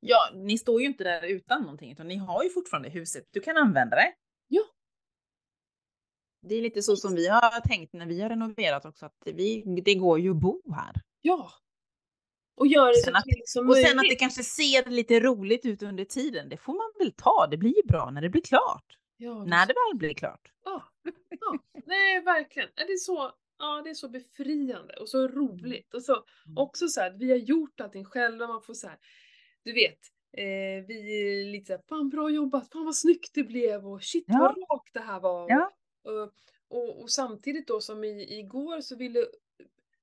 [0.00, 3.24] Ja, ni står ju inte där utan någonting, utan ni har ju fortfarande huset.
[3.30, 4.14] Du kan använda det.
[4.48, 4.62] Ja.
[6.40, 9.62] Det är lite så som vi har tänkt när vi har renoverat också, att vi,
[9.84, 10.94] det går ju att bo här.
[11.20, 11.50] Ja.
[12.56, 15.20] Och göra det så Sen att- trevligt som Och sen att det kanske ser lite
[15.20, 17.46] roligt ut under tiden, det får man väl ta.
[17.50, 18.98] Det blir ju bra när det blir klart.
[19.24, 20.52] Ja, När det väl blir klart.
[20.64, 20.82] Ja,
[21.40, 21.58] ja.
[21.86, 22.68] Nej, verkligen.
[22.76, 25.94] Det är så, ja, det är så befriande och så roligt.
[25.94, 26.58] Och så Mm.
[26.58, 28.46] också så här, att vi har gjort allting själva.
[28.46, 28.98] Man får så här,
[29.62, 29.98] du vet,
[30.36, 34.24] eh, vi är lite såhär, fan bra jobbat, fan vad snyggt det blev och shit
[34.26, 34.38] Ja.
[34.38, 35.46] vad rakt det här var.
[35.50, 35.70] Ja.
[36.04, 36.32] Och,
[36.68, 39.26] och, och samtidigt då som i, igår så ville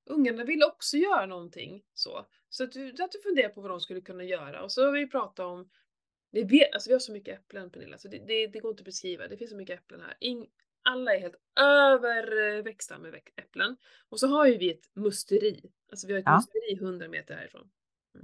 [0.05, 2.25] ungarna ville också göra någonting så.
[2.49, 4.63] Så att du, att du funderar på vad de skulle kunna göra.
[4.63, 5.69] Och så har vi pratat om,
[6.32, 8.82] vi, vet, alltså vi har så mycket äpplen Pernilla, så det, det, det går inte
[8.82, 9.28] att beskriva.
[9.28, 10.17] Det finns så mycket äpplen här.
[10.20, 10.48] Ing,
[10.82, 13.78] alla är helt överväxta med äpplen.
[14.10, 15.72] Och så har ju vi ett musteri.
[15.89, 16.36] Alltså vi har ett Ja.
[16.36, 17.70] musteri 100 meter härifrån.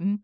[0.00, 0.18] Mm.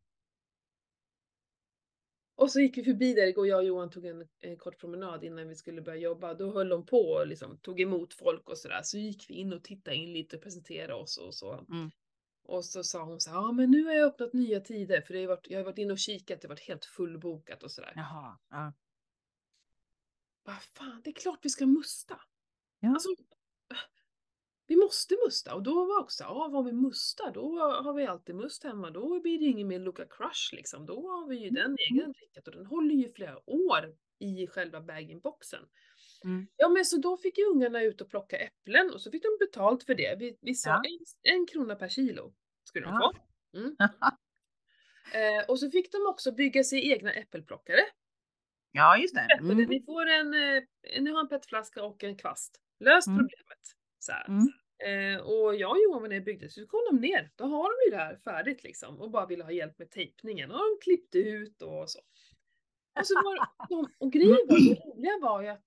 [2.37, 5.25] Och så gick vi förbi där igår, jag och Johan tog en, en kort promenad
[5.25, 6.35] innan vi skulle börja jobba.
[6.35, 8.81] Då höll de på och liksom tog emot folk och sådär.
[8.83, 11.53] Så gick vi in och tittade in lite och presenterade oss och så.
[11.53, 11.90] Mm.
[12.44, 15.14] Och så sa hon så här, ja men nu har jag öppnat nya tider för
[15.14, 17.70] det har varit, jag har varit inne och kikat, det har varit helt fullbokat och
[17.70, 17.92] sådär.
[17.96, 18.38] Jaha.
[18.50, 18.72] Ja.
[20.42, 22.20] Vad fan, det är klart vi ska musta.
[22.80, 22.88] Ja.
[22.88, 23.09] Alltså,
[24.66, 28.35] vi måste musta och då var också, ja vad vi mustar, då har vi alltid
[28.35, 31.76] must hemma, då blir det ingen mer Luca Crush liksom, då har vi ju den
[31.90, 35.64] egen drickat och den håller ju flera år i själva bag-in-boxen.
[36.24, 36.46] Mm.
[36.56, 39.46] Ja men så då fick ju ungarna ut och plocka äpplen och så fick de
[39.46, 40.16] betalt för det.
[40.18, 40.82] Vi, vi sa Ja.
[40.87, 42.34] en, en krona per kilo
[42.64, 43.12] skulle de få.
[43.58, 43.76] Mm.
[45.14, 47.80] Eh, och så fick de också bygga sig egna äppelplockare.
[48.72, 49.26] Ja, just det.
[49.40, 49.56] Mm.
[49.56, 50.62] Ni får en, eh,
[51.00, 52.60] ni har en petflaska och en kvast.
[52.80, 53.18] Lös Mm.
[53.18, 53.62] problemet.
[53.98, 54.12] Så.
[54.28, 54.48] Mm.
[55.14, 57.30] Eh, och jag och Johan var nere och byggde, så kom de ner.
[57.34, 60.50] Då har de ju det här färdigt liksom och bara ville ha hjälp med tejpningen.
[60.50, 61.98] Och de klippte ut och så.
[63.00, 65.64] Och, så var de, och grejen var, det roliga var ju att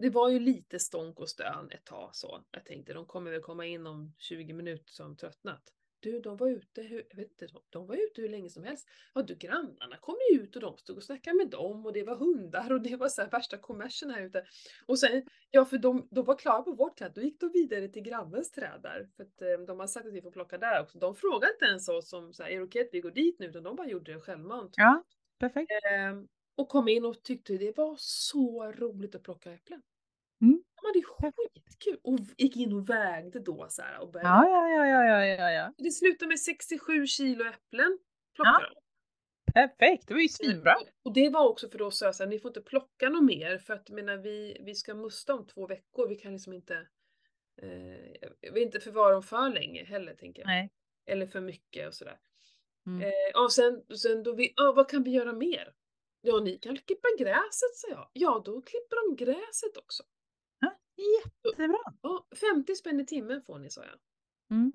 [0.00, 2.44] det var ju lite stånk och stön ett tag så.
[2.50, 5.62] Jag tänkte de kommer väl komma in om 20 minuter som tröttnat.
[6.02, 8.88] Du, de var ute, hur, jag vet inte, de- var ute hur länge som helst.
[9.14, 12.02] Ja, du, grannarna kom ju ut och de stod och snackade med dem och det
[12.02, 14.44] var hundar och det var så här värsta kommersen här ute.
[14.86, 17.88] Och sen, ja för de, de var klara på vårt träd, då gick de vidare
[17.88, 19.08] till grannens träd där.
[19.16, 20.98] För att eh, de har sagt att vi får plocka där också.
[20.98, 23.38] De frågade inte ens oss om så här, är det okej att vi går dit
[23.38, 23.46] nu?
[23.46, 24.74] Utan de bara gjorde det självmant.
[24.76, 25.04] Ja,
[25.38, 25.72] perfekt.
[25.92, 29.82] Ehm, och kom in och tyckte det var så roligt att plocka äpplen.
[30.92, 34.28] De hade skitkul och gick in och vägde då så här och började.
[34.28, 35.72] Ja, ja, ja, ja, ja, ja, ja.
[35.78, 37.98] Det slutade med 67 kilo äpplen.
[38.34, 38.80] Plockade de.
[39.52, 40.74] Perfekt, det var ju svinbra.
[40.76, 43.08] Och- Och det var också för då sa jag så här, ni får inte plocka
[43.08, 46.08] något mer för att menar, vi, vi ska musta om två veckor.
[46.08, 46.74] Vi kan liksom inte,
[47.62, 50.46] eh, jag vill inte förvara dem för länge heller tänker jag.
[50.48, 50.70] Nej.
[51.06, 52.18] Eller för mycket och sådär.
[52.86, 53.02] Mm.
[53.02, 55.72] Eh, och sen, sen då vi, ja, vad kan vi göra mer?
[56.20, 58.08] Ja, ni kan klippa gräset, sa jag.
[58.12, 60.02] Ja, då klipper de gräset också.
[61.00, 61.78] Jättebra.
[62.02, 63.98] Ja, 50 spänn i timmen får ni, sa jag.
[64.50, 64.72] Mm.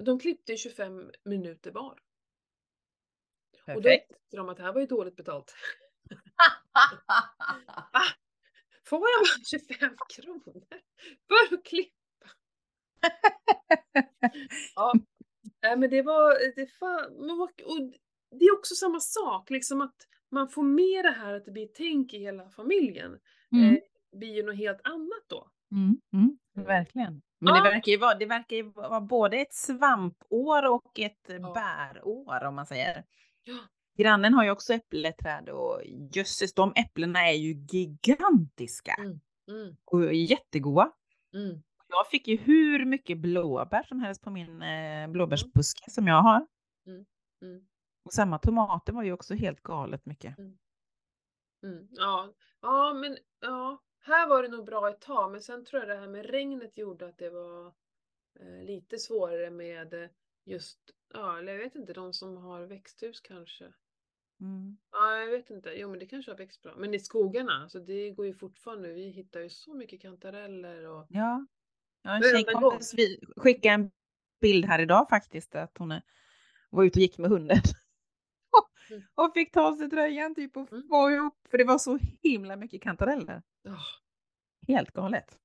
[0.00, 2.00] De klippte i 25 minuter var.
[3.66, 4.08] Och då Perfekt.
[4.08, 5.54] tyckte de att det här var ju dåligt betalt.
[8.88, 10.64] Får jag bara 25 kronor
[11.28, 11.92] för att klippa?
[14.74, 14.92] ja,
[15.62, 17.50] nej, men det var, det fan, och
[18.30, 19.96] det är också samma sak, liksom att
[20.30, 23.20] man får med det här att det blir tänk i hela familjen.
[23.52, 23.74] Mm.
[23.74, 25.50] Eh, blir ju något helt annat då.
[25.72, 27.22] Mm, mm, verkligen.
[27.38, 27.62] Men Ja.
[27.64, 31.52] det verkar ju vara, det verkar ju vara både ett svampår och ett Ja.
[31.54, 33.04] bärår om man säger.
[33.44, 33.58] Ja.
[33.98, 35.80] Grannen har ju också äppelträd och
[36.14, 39.20] jösses, de äpplena är ju gigantiska Mm.
[39.48, 40.92] Mm, och jättegoda.
[41.34, 41.62] mm.
[41.88, 46.46] Jag fick ju hur mycket blåbär som helst på min eh, blåbärsbuske som jag har.
[46.86, 47.66] Mm.
[48.04, 50.38] Och samma tomater var ju också helt galet mycket.
[50.38, 50.58] Mm.
[51.90, 52.32] Ja.
[52.62, 56.00] ja, men ja, här var det nog bra ett tag, men sen tror jag det
[56.00, 57.66] här med regnet gjorde att det var
[58.40, 60.08] eh, lite svårare med
[60.44, 60.78] just,
[61.14, 63.64] ja, eller jag vet inte, de som har växthus kanske.
[64.40, 64.76] Mm.
[64.92, 65.70] Ja, jag vet inte.
[65.70, 66.74] Jo, men det kanske har växt bra.
[66.76, 68.92] Men i skogarna, så det går ju fortfarande.
[68.92, 71.46] Vi hittar ju så mycket kantareller och Ja.
[72.02, 72.94] ja en tjejkompis
[73.36, 73.90] skickade en
[74.40, 76.00] bild här idag faktiskt att hon
[76.70, 77.58] var ute och gick med hunden.
[78.90, 79.02] Mm.
[79.14, 80.88] och fick ta av sig tröjan typ och Mm.
[80.88, 83.42] få ihop för det var så himla mycket kantareller.
[83.62, 83.78] ja,
[84.68, 85.38] Helt galet.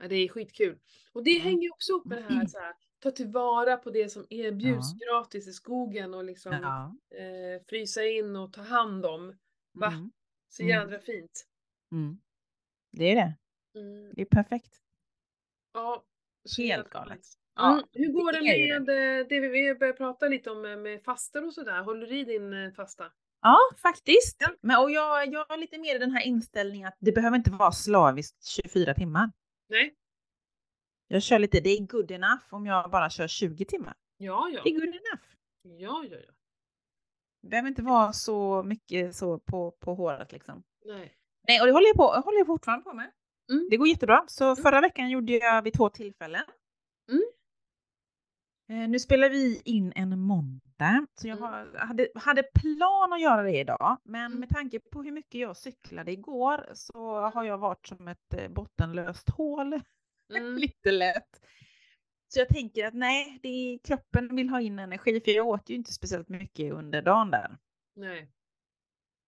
[0.00, 0.78] ja, det är skitkul.
[1.12, 1.42] Och det Mm.
[1.48, 5.48] hänger också upp med det här, så här ta tillvara på det som erbjuds gratis
[5.48, 6.96] i skogen och liksom Ja.
[7.18, 9.36] eh, frysa in och ta hand om.
[9.72, 9.86] Va?
[9.86, 10.10] Mm.
[10.48, 10.70] Så Mm.
[10.70, 11.46] jädra fint.
[11.92, 12.18] Mm.
[12.92, 13.34] Det är det.
[13.80, 14.12] Mm.
[14.14, 14.80] Det är perfekt.
[15.72, 16.04] Ja,
[16.58, 17.26] Helt galet.
[17.56, 17.84] Ja, Mm.
[17.92, 21.46] Hur går det det med eh, det vi började prata lite om eh, med fastor
[21.46, 21.82] och sådär?
[21.82, 23.12] Håller du i din eh, fasta?
[23.42, 24.36] Ja, faktiskt.
[24.38, 24.48] Ja.
[24.60, 27.50] Men, och jag, jag har lite mer i den här inställningen att det behöver inte
[27.50, 29.30] vara slaviskt 24 timmar.
[29.68, 29.94] Nej?
[31.08, 33.94] Jag kör lite, det är good enough om jag bara kör 20 timmar.
[34.16, 34.60] Ja, ja.
[34.64, 35.24] Det är good enough.
[35.62, 36.32] Ja, ja, ja.
[37.42, 40.62] Det behöver inte vara så mycket så på, på håret liksom.
[40.84, 41.16] Nej.
[41.48, 43.10] Nej, och det håller jag, på, håller jag fortfarande på med.
[43.50, 43.68] Mm.
[43.70, 44.24] Det går jättebra.
[44.26, 46.42] Så förra veckan gjorde jag vid två tillfällen.
[47.10, 47.22] Mm.
[48.68, 51.66] Eh, nu spelar vi in en måndag, så jag Mm.
[51.78, 53.96] hade, hade plan att göra det idag.
[54.04, 54.40] Men Mm.
[54.40, 58.48] med tanke på hur mycket jag cyklade igår så har jag varit som ett eh,
[58.48, 59.80] bottenlöst hål.
[60.36, 60.56] Mm.
[60.56, 61.40] Lite lätt.
[62.28, 65.70] Så jag tänker att nej, det är, kroppen vill ha in energi för jag åt
[65.70, 67.56] ju inte speciellt mycket under dagen där.
[67.96, 68.30] Nej.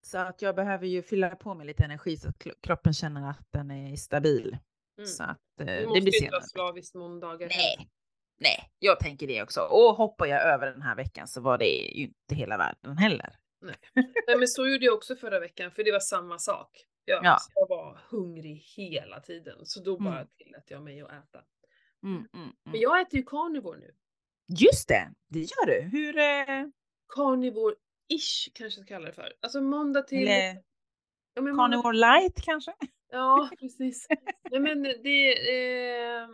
[0.07, 3.47] Så att jag behöver ju fylla på med lite energi så att kroppen känner att
[3.53, 4.59] den är stabil.
[4.99, 5.07] Mm.
[5.07, 6.31] Så att eh, Du det måste blir ju inte senare.
[6.33, 7.49] vara slaviskt måndagar.
[7.49, 7.89] Nej,
[8.41, 9.61] nej, jag tänker det också.
[9.61, 13.35] Och hoppar jag över den här veckan så var det ju inte hela världen heller.
[14.27, 16.71] Nej men så gjorde jag också förra veckan för det var samma sak.
[17.05, 17.39] Jag, Ja.
[17.55, 20.29] jag var hungrig hela tiden så då bara Mm.
[20.37, 21.41] tillät jag mig att äta.
[22.03, 22.81] Mm, mm, Men mm.
[22.81, 23.95] jag äter ju carnivore nu.
[24.61, 25.81] Just det, det gör du.
[25.81, 26.19] Hur...
[26.19, 26.67] Eh,
[27.17, 29.33] Carnivore-ish kanske jag ska kalla det för.
[29.41, 30.29] Alltså måndag till...
[30.29, 30.63] eller
[31.35, 32.73] ja, men måndag- carnivore light kanske?
[33.11, 34.07] Ja, precis.
[34.51, 35.33] Nej men det...
[35.33, 36.29] Eh,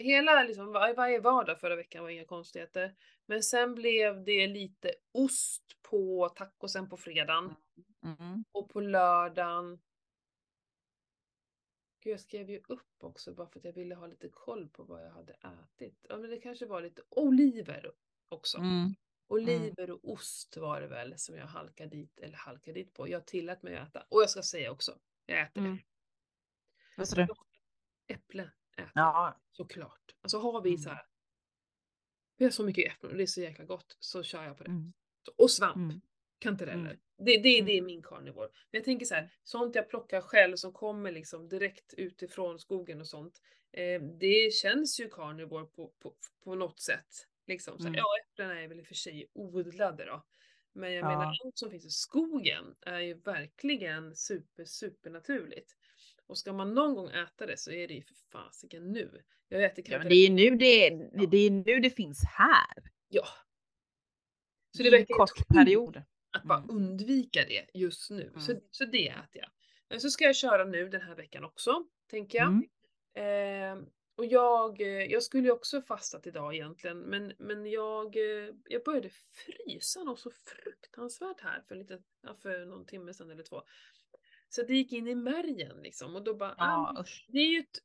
[0.00, 2.96] hela liksom, var, varje vardag förra veckan var inga konstigheter.
[3.26, 7.54] Men sen blev det lite ost på tacosen på fredagen.
[8.04, 8.44] Mm.
[8.52, 9.80] Och på lördagen...
[12.02, 14.82] Gud, jag skrev ju upp också bara för att jag ville ha lite koll på
[14.84, 16.06] vad jag hade ätit.
[16.08, 17.92] Ja, men det kanske var lite oliver
[18.28, 18.58] också.
[18.58, 18.94] Mm.
[19.26, 23.08] Oliver och ost var det väl som jag halkade dit, eller halkade dit på.
[23.08, 24.06] Jag tillät mig att äta.
[24.08, 25.76] Och jag ska säga också, jag äter Mm.
[25.76, 25.82] det.
[26.96, 27.26] Vad sa du?
[28.06, 29.40] Äpple äter Ja.
[29.52, 30.14] såklart.
[30.22, 30.96] Alltså har vi så Mm.
[30.96, 31.06] här.
[32.36, 34.64] Vi har så mycket äpplen och det är så jäkla gott, så kör jag på
[34.64, 34.70] det.
[34.70, 34.92] Mm.
[35.36, 35.76] Och svamp.
[35.76, 36.00] Mm.
[36.38, 36.80] Kantareller.
[36.90, 36.98] Mm.
[37.18, 38.48] Det, det, det är min carnivore.
[38.70, 43.00] Men jag tänker så här, sånt jag plockar själv som kommer liksom direkt utifrån skogen
[43.00, 43.42] och sånt.
[43.72, 46.14] Eh, det känns ju carnivore på, på,
[46.44, 47.26] på något sätt.
[47.46, 47.78] Liksom.
[47.78, 47.98] Så, Mm.
[47.98, 50.24] Ja, äpplena är väl i och för sig odlade då.
[50.72, 51.08] Men jag Ja.
[51.08, 55.76] menar allt som finns i skogen är ju verkligen super, super naturligt.
[56.30, 59.22] Och ska man någon gång äta det så är det ju för fasiken nu.
[59.48, 60.10] Jag äter Ja, men kantareller.
[60.10, 60.90] det är nu det,
[61.20, 62.90] det, det är nu det finns här.
[63.08, 63.26] Ja.
[64.76, 66.02] Så det en verkar kort period.
[66.30, 66.76] att bara Mm.
[66.76, 68.32] undvika det just nu.
[68.38, 68.62] Så, Mm.
[68.70, 69.48] så det äter jag.
[69.88, 72.48] Men så ska jag köra nu den här veckan också, tänker jag.
[72.48, 73.78] Mm.
[73.78, 73.84] Eh,
[74.16, 78.16] och jag, jag skulle ju också fastat idag egentligen, men, men jag,
[78.68, 83.42] jag började frysa något så fruktansvärt här för, lite, ja, för någon timme sedan eller
[83.42, 83.62] två.
[84.50, 87.58] Så det gick in i märgen liksom och då bara, ah, Ja, det är ju
[87.58, 87.78] ett,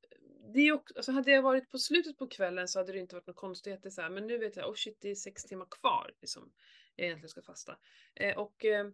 [0.54, 3.16] det är också, alltså hade jag varit på slutet på kvällen så hade det inte
[3.16, 5.68] varit något konstigheter så här, men nu vet jag, oh shit det är sex timmar
[5.82, 6.54] kvar liksom,
[6.96, 7.78] jag egentligen ska fasta.
[8.16, 8.88] Eh, och eh,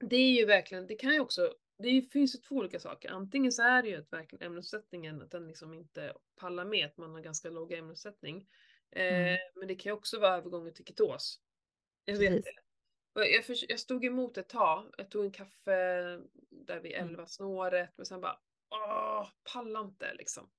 [0.00, 3.10] det är ju verkligen, det kan ju också, det finns ju två olika saker.
[3.10, 6.96] Antingen så är det ju att verkligen ämnessättningen, att den liksom inte pallar med, att
[6.96, 8.48] man har ganska låg ämnessättning.
[8.92, 9.38] Eh, Mm.
[9.54, 11.40] Men det kan ju också vara övergången till ketos.
[12.04, 12.54] Jag vet Precis.
[13.14, 15.72] Jag, förs- jag stod emot ett tag, jag tog en kaffe
[16.50, 17.08] där vid Mm.
[17.08, 18.38] 11 snåret, men sen bara,
[18.70, 20.50] åh, pallar inte liksom.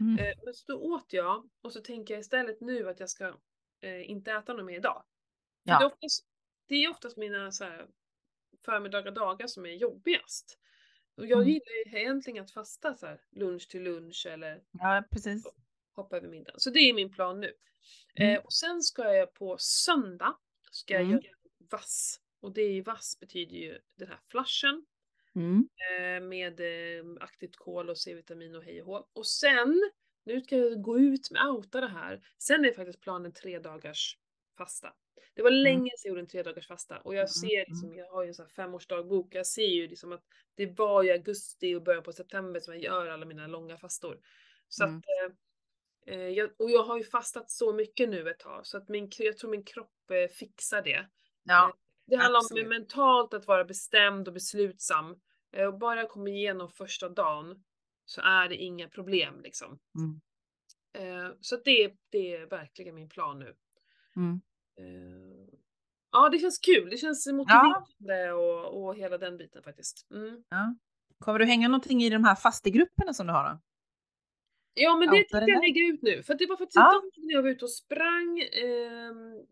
[0.00, 0.18] Mm.
[0.18, 3.34] Eh, men så då åt jag och så tänker jag istället nu att jag ska
[3.80, 5.04] eh, inte äta något mer idag.
[5.64, 5.78] För Ja.
[5.78, 6.26] det, är oftast,
[6.66, 7.86] det är oftast mina så här,
[8.64, 10.58] förmiddagar dagar som är jobbigast.
[11.16, 11.48] Och jag Mm.
[11.48, 15.46] gillar ju egentligen att fasta så här, lunch till lunch eller Ja, precis.
[15.92, 16.60] hoppa över middagen.
[16.60, 17.52] Så det är min plan nu.
[18.14, 18.34] Mm.
[18.34, 20.36] Eh, och sen ska jag på söndag
[20.70, 21.12] ska jag Mm.
[21.12, 21.22] göra
[21.70, 22.20] vass.
[22.40, 24.86] Och det ju vass betyder ju den här flashen
[25.36, 25.68] Mm.
[25.90, 29.08] eh, med eh, aktivt kol och C-vitamin och hej och hå.
[29.12, 29.90] Och sen,
[30.24, 32.20] nu ska jag gå ut med outa det här.
[32.38, 34.18] Sen är faktiskt planen tre dagars
[34.58, 34.92] fasta.
[35.34, 37.94] Det var länge sedan jag gjorde en tre dagars fasta och jag Mm, ser liksom,
[37.94, 41.10] jag har ju en sån här femårsdagbok, jag ser ju liksom att det var i
[41.12, 44.20] augusti och början på september som jag gör alla mina långa fastor.
[44.68, 44.84] Så Mm.
[44.84, 48.78] att, eh, eh, jag, och jag har ju fastat så mycket nu ett tag så
[48.78, 51.08] att min, jag tror min kropp eh, fixar det.
[51.48, 51.74] Ja,
[52.06, 52.64] Det handlar absolut.
[52.64, 55.16] om mentalt att vara bestämd och beslutsam.
[55.52, 57.64] Eh, Och bara jag kommer igenom första dagen
[58.04, 59.78] så är det inga problem liksom.
[59.98, 60.20] Mm.
[61.26, 63.54] Eh, Så det, det är verkligen min plan nu.
[64.16, 64.40] Mm.
[64.78, 65.54] Eh,
[66.12, 66.90] Ja, det känns kul.
[66.90, 70.06] Det känns motiverande och, och hela den biten faktiskt.
[70.10, 70.44] Mm.
[70.48, 70.74] ja.
[71.18, 73.60] Kommer du hänga någonting i de här fastegrupperna som du har då?
[74.74, 75.66] Ja, men det Outa tänkte det jag där.
[75.68, 76.22] lägga ut nu.
[76.22, 76.90] För det var faktiskt Ja.
[76.90, 78.40] idag när jag var ute och sprang.
[78.52, 79.46] ehm,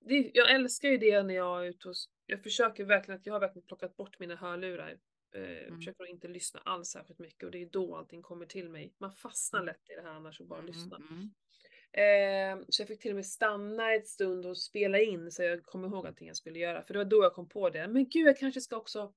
[0.00, 1.92] det, jag älskar ju det när jag är ute och...
[1.94, 4.90] s- Jag försöker verkligen att jag har verkligen plockat bort mina hörlurar.
[5.34, 5.76] Eh, Mm.
[5.76, 8.94] Försöker att inte lyssna alls särskilt mycket och det är då allting kommer till mig.
[8.98, 10.96] Man fastnar lätt i det här annars och bara lyssna.
[11.10, 11.30] Mm.
[11.92, 15.62] Eh, så jag fick till och med stanna ett stund och spela in så jag
[15.64, 16.82] kom ihåg allting jag skulle göra.
[16.82, 17.88] För det var då jag kom på det.
[17.88, 19.12] Men gud, jag kanske ska också...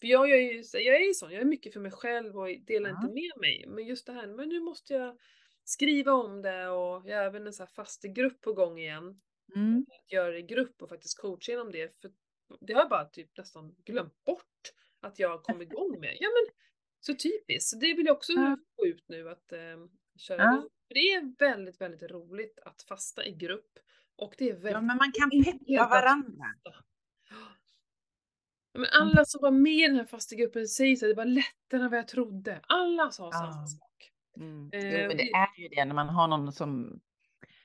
[0.00, 2.38] För jag, jag, är ju, jag är ju sån, jag är mycket för mig själv
[2.38, 2.96] och delar Ja.
[3.02, 3.64] inte med mig.
[3.68, 5.18] Men just det här, men nu måste jag
[5.64, 9.20] skriva om det och jag har även en sån här fastegrupp på gång igen.
[9.54, 9.86] Mm.
[9.88, 12.00] Att göra det i grupp och faktiskt coacha genom det.
[12.00, 12.10] För
[12.60, 16.16] det har jag bara typ nästan glömt bort att jag kom igång med.
[16.20, 16.54] Ja men,
[17.00, 17.70] så typiskt.
[17.70, 18.56] Så det vill jag också Ja.
[18.76, 19.58] få ut nu att eh,
[20.18, 20.68] köra igång.
[20.88, 23.78] För det är väldigt, väldigt roligt att fasta i grupp.
[24.16, 26.44] Och det är väldigt Ja, men man kan peppa varandra.
[26.64, 26.84] fasta.
[28.74, 31.90] Men alla som var med i den här fastegruppen säger att det var lättare än
[31.90, 32.60] vad jag trodde.
[32.62, 34.12] Alla sa samma sak.
[34.36, 34.70] Mm.
[34.72, 37.00] Eh, Jo, men det är ju det när man har någon som...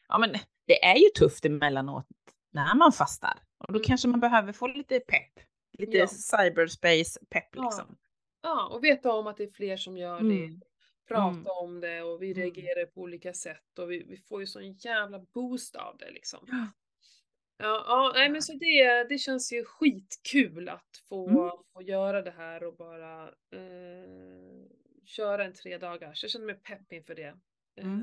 [0.08, 0.30] Ja, men
[0.68, 2.06] det är ju tufft emellanåt
[2.52, 3.40] när man fastar.
[3.58, 3.84] Och då Mm.
[3.84, 5.40] kanske man behöver få lite pepp.
[5.78, 6.08] Lite Ja.
[6.08, 7.64] cyberspace-pepp Ja.
[7.64, 7.98] liksom.
[8.42, 10.44] Ja, och veta om att det är fler som gör det.
[10.44, 10.62] Mm.
[11.08, 11.46] Prata Mm.
[11.48, 12.38] om det och vi Mm.
[12.44, 16.40] reagerar på olika sätt och vi, vi får ju sån jävla boost av det liksom.
[16.48, 16.68] Ja.
[17.58, 21.52] Ja, ja nej, men så det, det känns ju skitkul att få, Mm.
[21.74, 24.66] få göra det här och bara eh,
[25.06, 26.24] köra en tre dagars.
[26.24, 27.36] Jag känner mig pepp inför det.
[27.78, 27.98] Eh,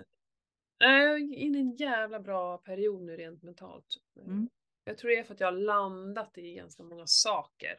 [0.85, 1.01] Mm.
[1.03, 3.87] Jag är inne i en jävla bra period nu rent mentalt.
[4.20, 4.49] Eh, Mm.
[4.87, 7.77] Jag tror det är för att jag har landat i ganska många saker.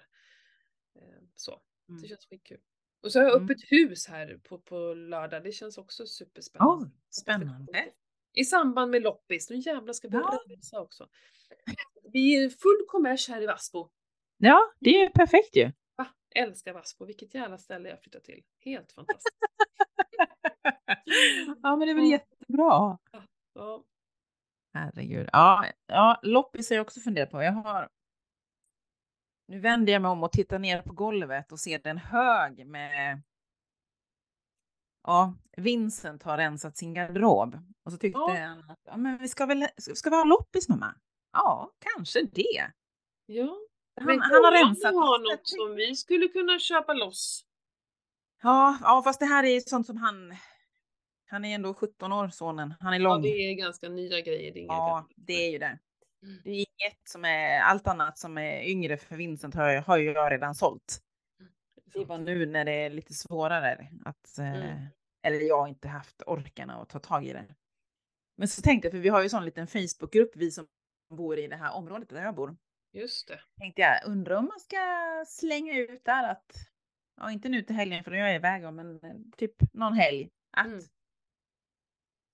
[0.95, 2.07] Eh, Så, det Mm.
[2.07, 2.59] känns skitkul.
[3.03, 3.45] Och så har jag Mm.
[3.45, 5.43] öppet hus här på, på lördag.
[5.43, 6.85] Det känns också superspännande.
[6.85, 7.91] Åh, spännande.
[8.33, 9.49] I samband med loppis.
[9.49, 10.43] Nu jävlar ska vi Ja.
[10.47, 11.09] resa också.
[12.03, 13.89] Vi är full kommers här i Vassbo.
[14.37, 15.71] Ja, det är ju perfekt ju.
[15.95, 16.07] Va?
[16.35, 17.05] Älskar Vassbo.
[17.05, 18.43] Vilket jävla ställe jag flyttat till.
[18.57, 19.35] Helt fantastiskt.
[21.63, 22.19] ja, men det är väl Ja.
[22.47, 22.97] Jättebra.
[23.53, 23.83] Ja.
[24.73, 25.29] Herregud.
[25.33, 27.41] Ja, ja loppis har jag också funderat på.
[27.43, 27.89] Jag har...
[29.47, 33.21] Nu vänder jag mig om och tittar ner på golvet och ser en hög med...
[35.03, 38.35] Ja, Vincent har rensat sin garderob och så tyckte Ja.
[38.37, 40.95] han att ja, men vi ska väl ska vi ha loppis mamma?
[41.33, 42.71] Ja, kanske det.
[43.25, 43.57] Ja.
[43.97, 44.93] Han, Men han har rensat.
[44.93, 47.45] har något som vi skulle kunna köpa loss.
[48.41, 50.35] Ja, ja, fast det här är sånt som han.
[51.35, 52.73] Han är ändå 17 år sonen.
[52.79, 53.21] Han är Ja, lång.
[53.21, 54.53] det är ganska nya grejer.
[54.53, 55.79] Det Ja, det är ju det.
[56.23, 56.41] Mm.
[56.43, 59.97] Det är inget som är allt annat som är yngre för Vincent har, jag- har
[59.97, 60.99] ju jag redan sålt.
[61.93, 64.85] Det är bara nu när det är lite svårare att, eh, Mm.
[65.27, 67.45] eller jag har inte haft orken att ta tag i det.
[68.37, 70.67] Men så tänkte jag, för vi har ju sån liten Facebookgrupp, vi som
[71.09, 72.55] bor i det här området där jag bor.
[72.93, 73.39] Just det.
[73.59, 74.77] Tänkte jag, undrar om man ska
[75.27, 76.51] slänga ut där att,
[77.17, 78.99] ja inte nu till helgen för då är jag iväg, men
[79.37, 80.29] typ någon helg.
[80.57, 80.79] Att Mm.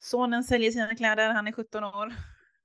[0.04, 2.14] Sonen säljer sina kläder, han är 17 år.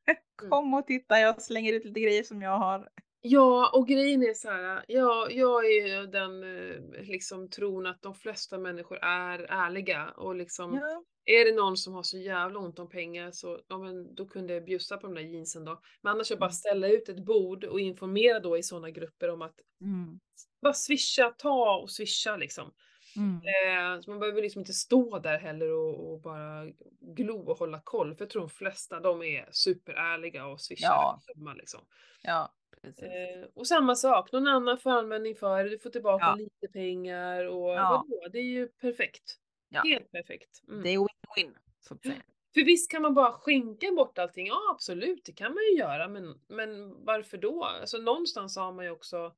[0.51, 2.89] Kom och titta, jag slänger ut lite grejer som jag har.
[3.21, 8.15] Ja, och grejen är så här, ja, jag är den eh, liksom tron att de
[8.15, 11.03] flesta människor är ärliga och liksom Ja.
[11.25, 14.55] är det någon som har så jävla ont om pengar så ja, men då kunde
[14.55, 15.81] jag bjussa på de där jeansen då.
[16.03, 16.53] Men annars är bara Mm.
[16.53, 20.19] ställa ut ett bord och informera då i sådana grupper om att Mm.
[20.63, 22.73] bara swisha, ta och swisha liksom.
[23.17, 23.37] Mm.
[23.37, 26.67] Eh, så man behöver liksom inte stå där heller och, och bara
[27.01, 28.15] glo och hålla koll.
[28.15, 31.21] För jag tror de flesta de är superärliga och swishar Ja.
[31.35, 31.81] hemma liksom.
[32.23, 33.03] Ja, precis.
[33.05, 36.35] Eh, och samma sak, någon annan får användning för det, du får tillbaka Ja.
[36.35, 38.05] lite pengar och Ja.
[38.09, 39.39] vadå, det är ju perfekt.
[39.69, 39.83] Ja.
[39.85, 40.61] Helt perfekt.
[40.69, 40.83] Mm.
[40.83, 42.15] Det är win-win, så att säga.
[42.55, 46.09] För visst kan man bara skänka bort allting, ja absolut det kan man ju göra
[46.09, 47.65] men, men varför då?
[47.65, 49.35] Alltså någonstans har man ju också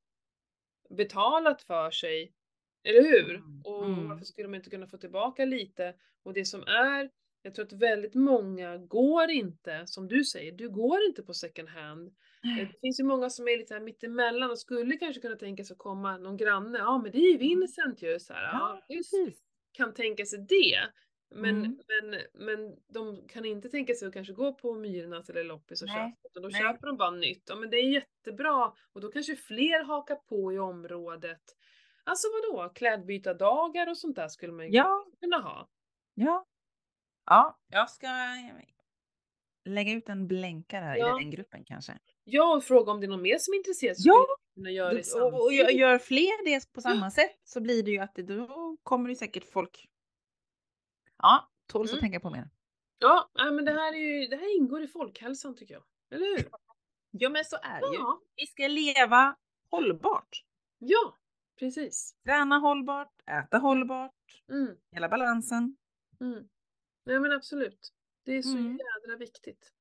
[0.91, 2.33] betalat för sig,
[2.85, 3.35] eller hur?
[3.35, 4.09] Mm, Och mm.
[4.09, 5.95] varför skulle man inte kunna få tillbaka lite?
[6.23, 7.11] Och det som är,
[7.43, 11.69] jag tror att väldigt många går inte, som du säger, du går inte på second
[11.69, 12.09] hand.
[12.45, 15.65] Eh, Det finns ju många som är lite här mittemellan och skulle kanske kunna tänka
[15.65, 18.83] sig att komma någon granne, ja men det är ju Vincent ju, så här, ja,
[18.89, 19.41] precis.
[19.73, 20.79] kan tänka sig det.
[21.35, 21.79] Men, Mm.
[21.89, 25.89] men, men de kan inte tänka sig att kanske gå på Myrornas eller loppis och
[25.89, 26.61] köpa, utan då nej.
[26.63, 27.43] köper de bara nytt.
[27.49, 31.41] Ja men det är jättebra och då kanske fler hakar på i området.
[32.09, 35.69] Alltså vadå, klädbytardagar och sånt där skulle man ju Ja, kunna ha.
[36.15, 36.47] ja.
[37.27, 38.07] Ja, jag ska
[39.65, 41.21] lägga ut en blänkare här Ja.
[41.21, 41.99] i den gruppen kanske.
[42.25, 44.71] Ja, och fråga om det är någon mer som är intresserad Ja, skulle vi kunna
[44.71, 47.99] göra det Och, och gör, gör fler det på samma sätt så blir det ju
[47.99, 49.89] att det, då kommer det säkert folk.
[51.19, 52.01] Ja, tåls att Mm.
[52.01, 52.51] tänka på mer.
[52.99, 55.83] Ja, men det här, är ju, det här ingår i folkhälsan tycker jag.
[56.11, 56.49] Eller hur?
[57.11, 57.95] Ja, men så är det ju.
[58.03, 59.37] Ja, Vi ska leva
[59.71, 60.45] hållbart.
[60.79, 61.17] ja
[61.59, 62.15] precis.
[62.25, 64.77] Träna hållbart, äta hållbart, Mm.
[64.93, 65.77] hela balansen.
[66.21, 66.49] Mm.
[67.05, 67.93] Nej men absolut.
[68.25, 68.79] Det är så Mm.
[69.05, 69.73] jädra viktigt.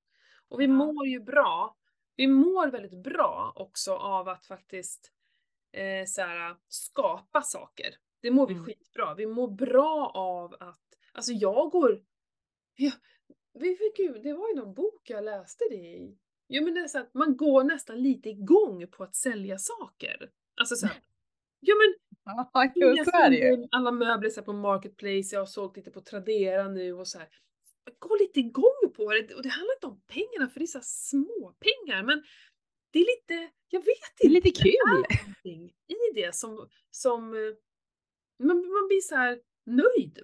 [0.49, 0.71] Och vi Ja.
[0.71, 1.77] mår ju bra.
[2.15, 5.11] Vi mår väldigt bra också av att faktiskt
[5.71, 7.95] eh, så här, skapa saker.
[8.21, 8.65] Det mår vi Mm.
[8.65, 9.13] skitbra.
[9.15, 12.03] Vi mår bra av att, alltså jag går,
[12.75, 12.91] ja,
[13.53, 16.17] vi fick ju, det var ju någon bok jag läste det i.
[16.47, 20.31] Jo men det är så att man går nästan lite igång på att sälja saker.
[20.55, 20.97] Alltså så här,
[21.59, 21.95] ja men
[22.53, 23.67] Ja, jo, så är det ju.
[23.71, 27.27] alla möbler så på Marketplace, jag har sålt lite på Tradera nu och så här.
[27.99, 30.79] Gå lite igång på det och det handlar inte om pengarna för det är så
[30.83, 32.23] små pengar men
[32.91, 33.87] det är lite, jag vet
[34.19, 34.47] Det är inte.
[34.47, 34.73] lite kul.
[34.93, 37.39] någonting i det som, som eh,
[38.47, 40.19] man, man blir så här nöjd.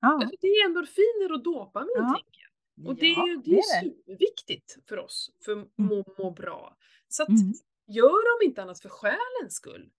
[0.00, 2.14] Ja, Alltså, det är endorfiner och dopamin Ja.
[2.22, 2.86] tänker jag.
[2.88, 3.90] Och det ja, det är det.
[3.90, 6.76] superviktigt för oss, för att må, må bra.
[7.08, 7.52] Så att Mm.
[7.86, 9.90] gör om inte annat för själens skull.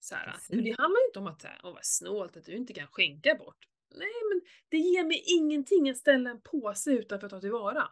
[0.00, 0.64] Så här, för Precis.
[0.64, 3.34] det handlar ju inte om att, här, åh vad snålt att du inte kan skänka
[3.34, 3.66] bort.
[3.94, 7.88] Nej men det ger mig ingenting att ställa en påse utanför att ta tillvara.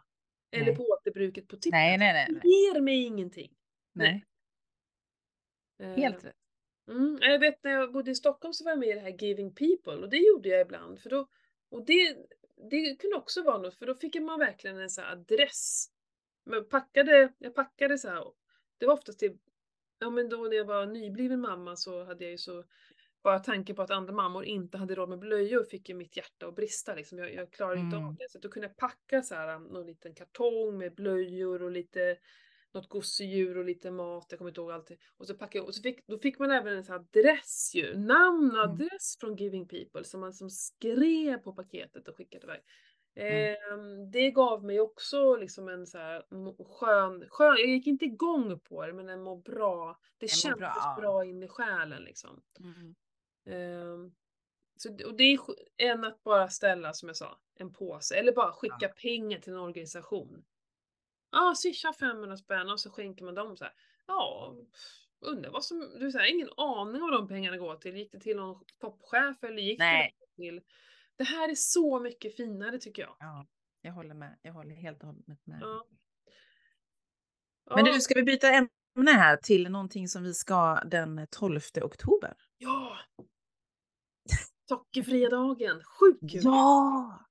[0.51, 0.75] Eller Nej.
[0.75, 1.79] på återbruket på tippen.
[1.79, 2.25] Nej, nej, nej.
[2.27, 2.51] Det nej.
[2.51, 3.53] ger mig ingenting.
[3.93, 4.25] nej.
[5.79, 6.35] Eh, Helt rätt.
[6.87, 9.17] Mm, jag vet när jag bodde i Stockholm så var jag med i det här
[9.23, 10.99] Giving People och det gjorde jag ibland.
[10.99, 11.27] För då,
[11.69, 12.17] och det,
[12.69, 15.89] det kunde också vara något för då fick man verkligen en sån här adress.
[16.45, 18.23] Men packade, jag packade så här.
[18.77, 19.37] Det var oftast till,
[19.99, 22.63] ja men då när jag var nybliven mamma så hade jag ju så
[23.23, 26.47] bara tanken på att andra mammor inte hade råd med blöjor fick ju mitt hjärta
[26.47, 27.17] att brista liksom.
[27.17, 28.07] Jag, jag klarade inte Mm.
[28.07, 28.29] av det.
[28.31, 32.17] Så då kunde jag packa så här någon liten kartong med blöjor och lite
[32.73, 34.91] något gosedjur och lite mat, jag kommer inte ihåg allt.
[35.17, 37.71] Och så packade jag, och så fick, då fick man även en sån här adress
[37.75, 38.59] ju, namn Mm.
[38.59, 42.61] adress från Giving People som man som skrev på paketet och skickade iväg.
[43.19, 43.55] Mm.
[43.73, 46.23] Ehm, det gav mig också liksom en så här
[46.79, 50.59] skön, skön, jag gick inte igång på det men en må bra, det En kändes
[50.59, 51.29] bra, bra, ja.
[51.29, 52.41] in i själen liksom.
[52.59, 52.95] Mm.
[53.45, 54.15] Ehm,
[54.75, 55.39] så, och det är
[55.77, 59.59] än att bara ställa, som jag sa, en påse eller bara skicka pengar till en
[59.59, 60.45] organisation.
[61.31, 63.73] Ja, swisha 500 spänn och så skänker man dem så här.
[64.07, 64.55] Ja,
[65.19, 67.97] undrar vad som, du har ingen aning vad de pengarna går till.
[67.97, 70.15] Gick det till någon toppchef eller gick Nej.
[70.19, 70.61] det till...
[71.19, 73.15] Det här är så mycket finare tycker jag.
[73.19, 73.47] Ja,
[73.81, 74.39] jag håller med.
[74.41, 75.59] Jag håller helt och hållet med.
[75.61, 75.87] Ja.
[77.75, 82.33] Men nu ska vi byta ämne här till någonting som vi ska den 12 oktober.
[82.57, 82.97] Ja!
[84.69, 86.43] Sockerfria dagen, sjukt!
[86.43, 87.25] Ja!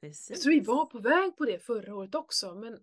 [0.00, 0.42] Jag Precis.
[0.42, 2.78] tror vi var på väg på det förra året också, men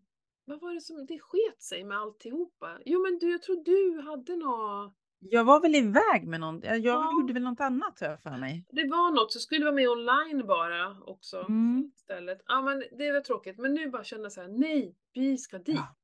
[0.46, 2.80] vad var det som, det sket sig med alltihopa?
[2.86, 4.94] Jo men du, jag tror du hade nå
[5.32, 7.12] Jag var väl iväg med någon, jag Ja.
[7.14, 8.66] gjorde väl något annat har jag för mig.
[8.72, 11.92] det var något, så skulle vara med online bara också Mm.
[11.96, 12.42] istället.
[12.48, 15.76] Ja men det var tråkigt, men nu bara känna så här: nej, vi ska dit.
[15.76, 15.96] Ja.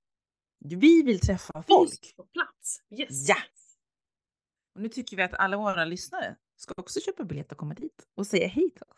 [0.59, 1.89] Vi vill träffa Vi folk.
[1.93, 2.81] ska på plats.
[2.99, 3.29] Yes!
[3.29, 3.35] Ja!
[4.75, 8.07] Och nu tycker vi att alla våra lyssnare ska också köpa biljett och komma dit
[8.15, 8.97] och säga hej till oss.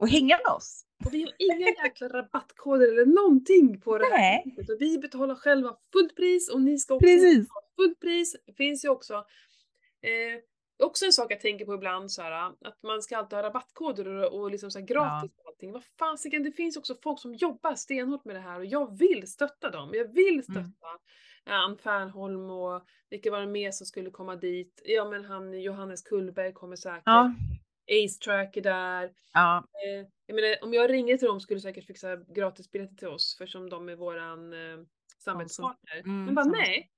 [0.00, 0.82] Och hänga med oss.
[1.06, 4.18] Och vi har inga jäkla rabattkoder eller någonting på det här.
[4.18, 4.56] Nej.
[4.78, 7.38] Vi betalar själva fullt pris och ni ska också Precis.
[7.38, 8.36] betala fullt pris.
[8.46, 9.24] Det finns ju också
[10.06, 10.40] eh,
[10.86, 14.06] också en sak jag tänker på ibland så här, att man ska alltid ha rabattkoder
[14.08, 15.72] och, och liksom så här gratis och allting.
[15.72, 19.26] Vad fasiken, det finns också folk som jobbar stenhårt med det här och jag vill
[19.26, 19.90] stötta dem.
[19.94, 20.60] Jag vill stötta
[21.48, 21.60] Mm.
[21.60, 24.82] Ann Fernholm och vilka var det mer som skulle komma dit?
[24.84, 27.02] Ja men han Johannes Kullberg kommer säkert.
[27.04, 27.32] Ja.
[27.90, 29.12] Ace Track är där.
[29.32, 33.08] Ja, Eh, jag menar, om jag ringer till dem skulle de säkert fixa gratisbiljetter till
[33.08, 34.78] oss för som de är våran eh,
[35.18, 35.98] samarbetspartner.
[35.98, 36.90] Mm, Men bara nej,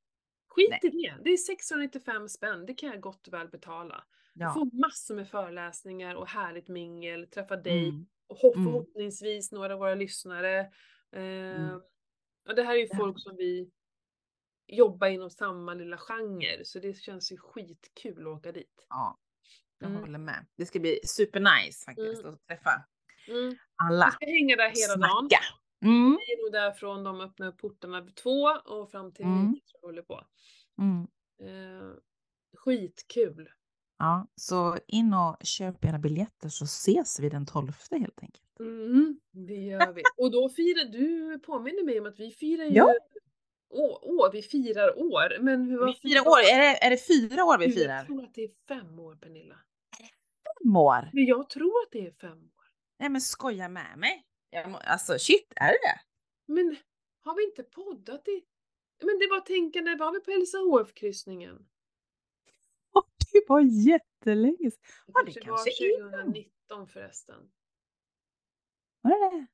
[0.49, 0.81] skit Nej.
[0.83, 1.17] i det.
[1.25, 4.05] Det är 695 spänn, det kan jag gott och väl betala.
[4.33, 4.55] ja.
[4.55, 8.07] Få massor med föreläsningar och härligt mingel, träffa dig Mm.
[8.27, 8.67] och Mm.
[8.67, 10.59] förhoppningsvis några av våra lyssnare.
[11.13, 11.81] Eh, Mm.
[12.49, 13.71] och det här är ju folk som vi
[14.67, 18.87] jobbar inom samma lilla genre så det känns ju skitkul att åka dit.
[18.89, 19.19] ja.
[19.81, 20.03] Jag Mm.
[20.03, 20.47] håller med.
[20.57, 22.71] Det ska bli supernice faktiskt att träffa
[23.29, 23.49] Mm.
[23.51, 24.11] Vi alla.
[24.11, 25.29] ska hänga där hela dagen.
[25.83, 26.11] Mm.
[26.11, 29.51] Vi är nog därifrån de öppnar portarna vid två och fram till Mm.
[29.51, 30.25] nio tror jag håller på.
[30.79, 31.07] Mm.
[31.43, 31.91] Eh,
[32.57, 33.49] skitkul!
[33.99, 38.45] Ja, så in och köp era biljetter så ses vi den 12 helt enkelt.
[38.61, 40.03] Mm, det gör vi.
[40.17, 42.95] Och då firar du, påminner mig om att vi firar ju Ja.
[43.71, 45.41] Å, å, vi firar år.
[45.43, 47.95] Men hur Vi firar år, är det, är det fyra år vi firar?
[47.97, 49.57] Jag tror att det är fem år Pernilla.
[50.63, 51.11] Fem år?
[51.13, 52.65] Men jag tror att det är fem år.
[52.99, 54.25] Nej men skoja med mig.
[54.67, 56.01] Må, alltså shit, är det det?
[56.53, 56.77] Men
[57.25, 58.45] har vi inte poddat i...
[59.03, 61.67] Men det var tänka, när var vi på LSAHF-kryssningen?
[62.93, 64.83] Åh, det var jättelänge sedan.
[65.07, 66.25] Ja, det kanske är var innan.
[66.25, 67.51] 2019 förresten.
[69.01, 69.47] Var det det?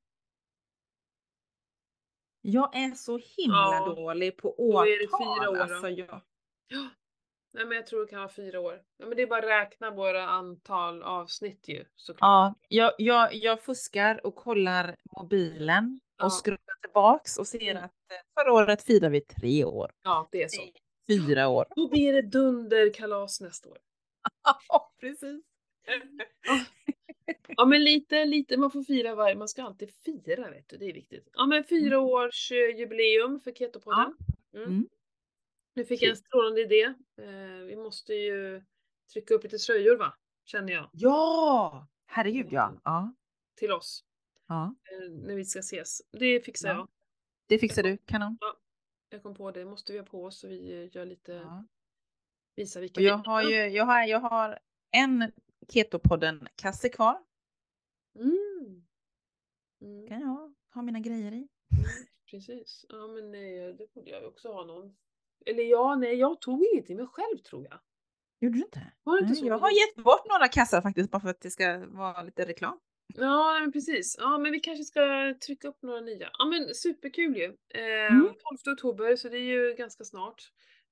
[2.41, 4.87] Jag är så himla Ja, dålig på då årtal.
[4.87, 5.61] är det fyra år då.
[5.73, 6.21] Alltså, jag,
[6.67, 6.89] Ja.
[7.55, 8.81] Nej men jag tror det kan vara fyra år.
[8.97, 12.19] Ja, men det är bara att räkna våra antal avsnitt ju såklart.
[12.21, 16.25] ja, jag, jag, jag fuskar och kollar mobilen Ja.
[16.25, 17.83] och scrollar tillbaks och ser Mm.
[17.83, 19.91] att eh, förra året firade vi tre år.
[20.03, 20.61] Ja, det är så.
[21.07, 21.65] Fyra år.
[21.75, 23.77] Då blir det dunderkalas nästa år.
[24.69, 25.43] Ja, precis.
[27.57, 30.85] Ja men lite, lite, man får fira varje, man ska alltid fira vet du, det
[30.85, 31.29] är viktigt.
[31.33, 32.07] Ja men fyra Mm.
[32.09, 34.13] års eh, jubileum för Ketopodden.
[34.53, 34.67] Mm.
[34.67, 34.87] Mm.
[35.75, 36.83] Nu fick jag en strålande idé.
[37.21, 38.63] Eh, vi måste ju
[39.13, 40.13] trycka upp lite tröjor va,
[40.45, 42.81] känner jag, Ja, herregud ja.
[42.83, 43.13] Ja,
[43.55, 44.03] till oss.
[44.47, 44.75] ja.
[44.91, 46.01] Eh, när vi ska ses.
[46.11, 46.75] Det fixar Ja.
[46.75, 46.89] jag.
[47.47, 48.37] Det fixar du, kanon.
[49.09, 51.65] Jag kom på det, måste vi ha på oss så vi eh, gör lite, Ja.
[52.55, 54.59] visa vilka jag har ju jag har, jag har
[54.91, 55.31] en
[55.67, 57.23] Ketopodden-kasse kvar.
[58.15, 58.85] Mm.
[59.81, 60.07] Mm.
[60.07, 61.47] Kan jag ha mina grejer i.
[62.31, 62.85] Precis.
[62.89, 64.95] Ja men nej, det borde jag också ha någon.
[65.45, 67.79] Eller ja, nej, jag tog ingenting med själv tror jag.
[68.41, 68.93] Gjorde du inte?
[69.03, 69.45] Var det inte så?
[69.47, 72.79] jag har gett bort några kassar faktiskt bara för att det ska vara lite reklam.
[73.15, 74.15] Ja, men precis.
[74.19, 76.29] Ja, men vi kanske ska trycka upp några nya.
[76.39, 77.43] Ja, men superkul ju.
[77.69, 78.21] Eh, Mm.
[78.63, 80.43] 12 oktober, så det är ju ganska snart.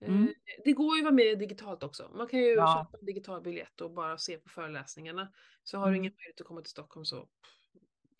[0.02, 0.34] Eh, Mm.
[0.66, 2.12] Det går ju att vara med digitalt också.
[2.16, 2.86] Man kan ju Ja.
[2.86, 5.32] köpa en digital biljett och bara se på föreläsningarna.
[5.64, 6.02] Så har du Mm.
[6.02, 7.28] ingen möjlighet att komma till Stockholm så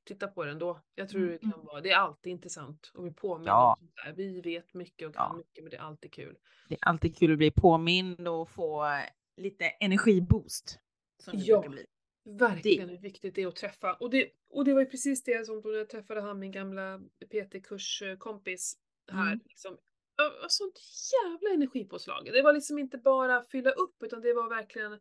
[0.06, 0.82] titta på den då.
[0.96, 3.78] Jag tror Mm, det kan vara, det är alltid intressant att bli påmind Ja.
[4.16, 5.38] Vi vet mycket och kan Ja.
[5.38, 6.38] mycket men det är alltid kul.
[6.70, 8.90] Det är alltid kul att bli påmind och få eh,
[9.38, 10.80] lite energiboost.
[11.24, 11.70] Som det Ja.
[11.70, 11.86] bli.
[12.26, 13.94] Verkligen hur viktigt det är att träffa.
[13.94, 16.52] Och det, och det var ju precis det som då när jag träffade han, min
[16.52, 17.00] gamla
[17.32, 18.78] PT-kurskompis
[19.12, 19.28] här.
[19.28, 19.40] Mm.
[19.46, 19.78] Liksom,
[20.18, 20.80] det sånt
[21.14, 22.30] jävla energipåslag.
[22.34, 25.00] Det var liksom inte bara fylla upp utan det var verkligen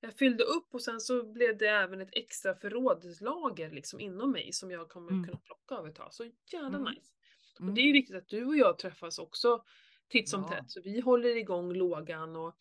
[0.00, 4.52] jag fyllde upp och sen så blev det även ett extra förrådslager liksom inom mig
[4.52, 5.24] som jag kommer Mm.
[5.24, 6.14] kunna plocka av ett tag.
[6.14, 6.82] Så jävla Mm.
[6.94, 7.12] nice.
[7.54, 7.74] Och Mm.
[7.74, 9.64] det är ju viktigt att du och jag träffas också
[10.08, 10.48] titt som Ja.
[10.48, 10.70] tätt.
[10.70, 12.56] Så vi håller igång lågan och,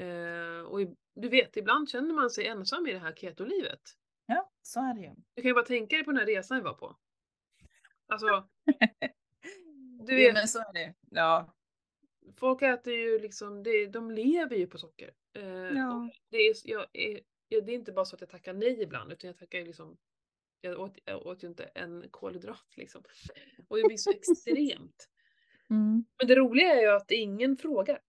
[0.00, 3.80] eh, och i- du vet, ibland känner man sig ensam i det här ketolivet.
[4.26, 5.14] Ja, så är det ju.
[5.34, 6.96] Du kan ju bara tänka dig på den här resan vi var på.
[8.08, 8.48] Alltså,
[10.06, 10.94] Du Ja, vet, men så är det.
[11.10, 11.54] Ja.
[12.36, 15.14] Folk äter ju liksom, det, de lever ju på socker.
[15.36, 16.10] Eh, Ja.
[16.30, 19.28] det, är, jag, är, det är inte bara så att jag tackar nej ibland, utan
[19.28, 19.96] jag tackar ju liksom
[20.60, 23.02] jag åt, jag åt ju inte en kolhydrat liksom.
[23.68, 25.08] Och det blir så extremt.
[25.70, 26.04] Mm.
[26.18, 28.00] Men det roliga är ju att ingen frågar.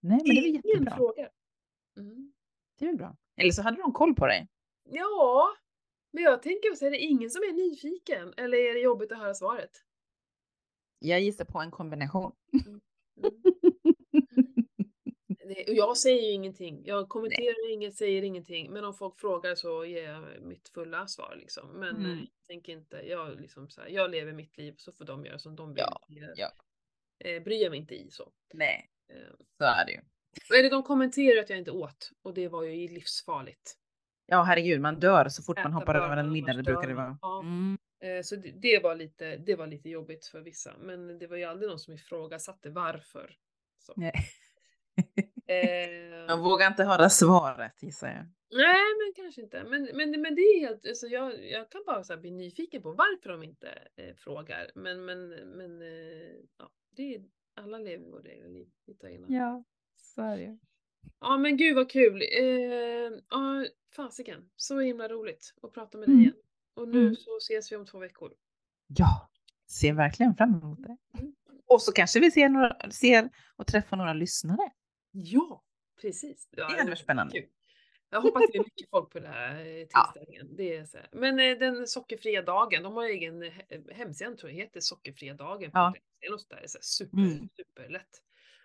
[0.00, 0.96] Nej, men det är väl ingen jättebra.
[0.96, 1.30] frågar.
[1.96, 2.32] Mm.
[2.78, 3.16] Det är väl bra.
[3.36, 4.48] Eller så hade de koll på dig.
[4.90, 5.56] Ja,
[6.12, 8.34] men jag tänker så är det ingen som är nyfiken?
[8.36, 9.70] Eller är det jobbigt att höra svaret?
[10.98, 12.32] Jag gissar på en kombination.
[12.66, 12.80] Mm.
[15.48, 16.82] Det, och jag säger ju ingenting.
[16.84, 18.70] Jag kommenterar inget, säger ingenting.
[18.72, 21.68] Men om folk frågar så ger jag mitt fulla svar liksom.
[21.68, 22.10] Men Mm.
[22.10, 25.24] eh, jag tänker inte, jag, liksom så här, jag lever mitt liv så får de
[25.26, 25.84] göra som de vill.
[25.86, 26.48] Ja, Jag, ja.
[27.24, 28.32] Eh, bryr jag mig inte i så.
[28.54, 29.16] Nej, Eh,
[29.58, 30.00] så är det ju.
[30.58, 33.74] eller de kommenterar att jag inte åt och det var ju livsfarligt.
[34.26, 36.52] Ja, herregud, man dör så fort man Äta hoppar bara, över en middag.
[36.52, 37.04] Det brukar det man.
[37.04, 37.18] vara.
[37.22, 37.40] Ja.
[37.40, 37.78] Mm.
[38.04, 40.74] Eh, så det, var lite, det var lite jobbigt för vissa.
[40.78, 43.36] Men det var ju aldrig någon som ifrågasatte varför.
[43.78, 43.92] Så.
[43.96, 44.12] Nej.
[45.46, 48.26] Eh, Man vågar inte höra svaret gissar jag.
[48.60, 49.64] Nej, men kanske inte.
[49.64, 52.82] Men, men, men det är helt, alltså jag, jag kan bara så här bli nyfiken
[52.82, 54.70] på varför de inte eh, frågar.
[54.74, 57.24] Men, men, men eh, ja, det är,
[57.54, 58.68] alla lever våra egna liv.
[58.84, 59.24] Ja.
[59.28, 59.64] Ja,
[59.96, 60.58] så är det.
[61.20, 62.22] ja, men gud vad kul.
[62.22, 64.50] Eh, ja, fasiken.
[64.56, 66.22] Så himla roligt att prata med dig Mm.
[66.22, 66.34] igen.
[66.74, 67.14] Och nu Mm.
[67.16, 68.32] så ses vi om två veckor.
[68.86, 69.30] Ja,
[69.70, 70.96] ser verkligen fram emot det.
[71.18, 71.34] Mm.
[71.66, 74.70] Och så kanske vi ser, några, ser och träffar några lyssnare.
[75.10, 75.64] Ja,
[76.00, 76.48] precis.
[76.50, 77.32] Ja, Det varit spännande.
[77.40, 77.48] kul.
[78.10, 80.12] Jag hoppas det är mycket folk på den här eh, Ja.
[80.14, 80.56] tillställningen.
[80.56, 81.08] Det är så här.
[81.12, 85.70] Men eh, den sockerfria dagen, de har egen he- hemsida tror jag heter sockerfria dagen.
[85.74, 85.94] Ja.
[86.20, 87.48] Det är något där, så super, Mm.
[87.56, 88.20] superlätt.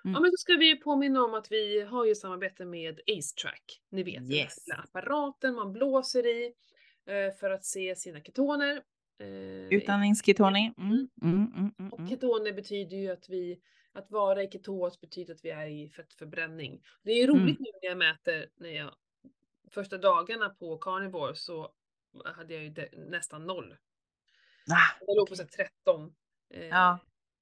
[0.05, 0.14] Mm.
[0.14, 3.82] Ja men då ska vi ju påminna om att vi har ju samarbete med AceTrack.
[3.91, 4.57] Ni vet den här Yes.
[4.78, 6.51] apparaten man blåser i eh,
[7.39, 8.84] för att se sina ketoner.
[9.20, 10.74] Eh, Utandningsketoning.
[10.78, 11.10] Mm.
[11.22, 12.10] Mm, mm, mm, och mm.
[12.10, 13.62] ketoner betyder ju att vi,
[13.93, 16.82] att vara i ketos betyder att vi är i fettförbränning.
[17.03, 17.55] Det är ju roligt Mm.
[17.60, 18.95] nu när jag mäter, när jag,
[19.72, 21.72] första dagarna på carnivore så
[22.26, 23.76] hade jag ju de, nästan noll.
[24.72, 26.14] Ah, Jag låg på här 13.
[26.53, 26.99] Eh, Ja.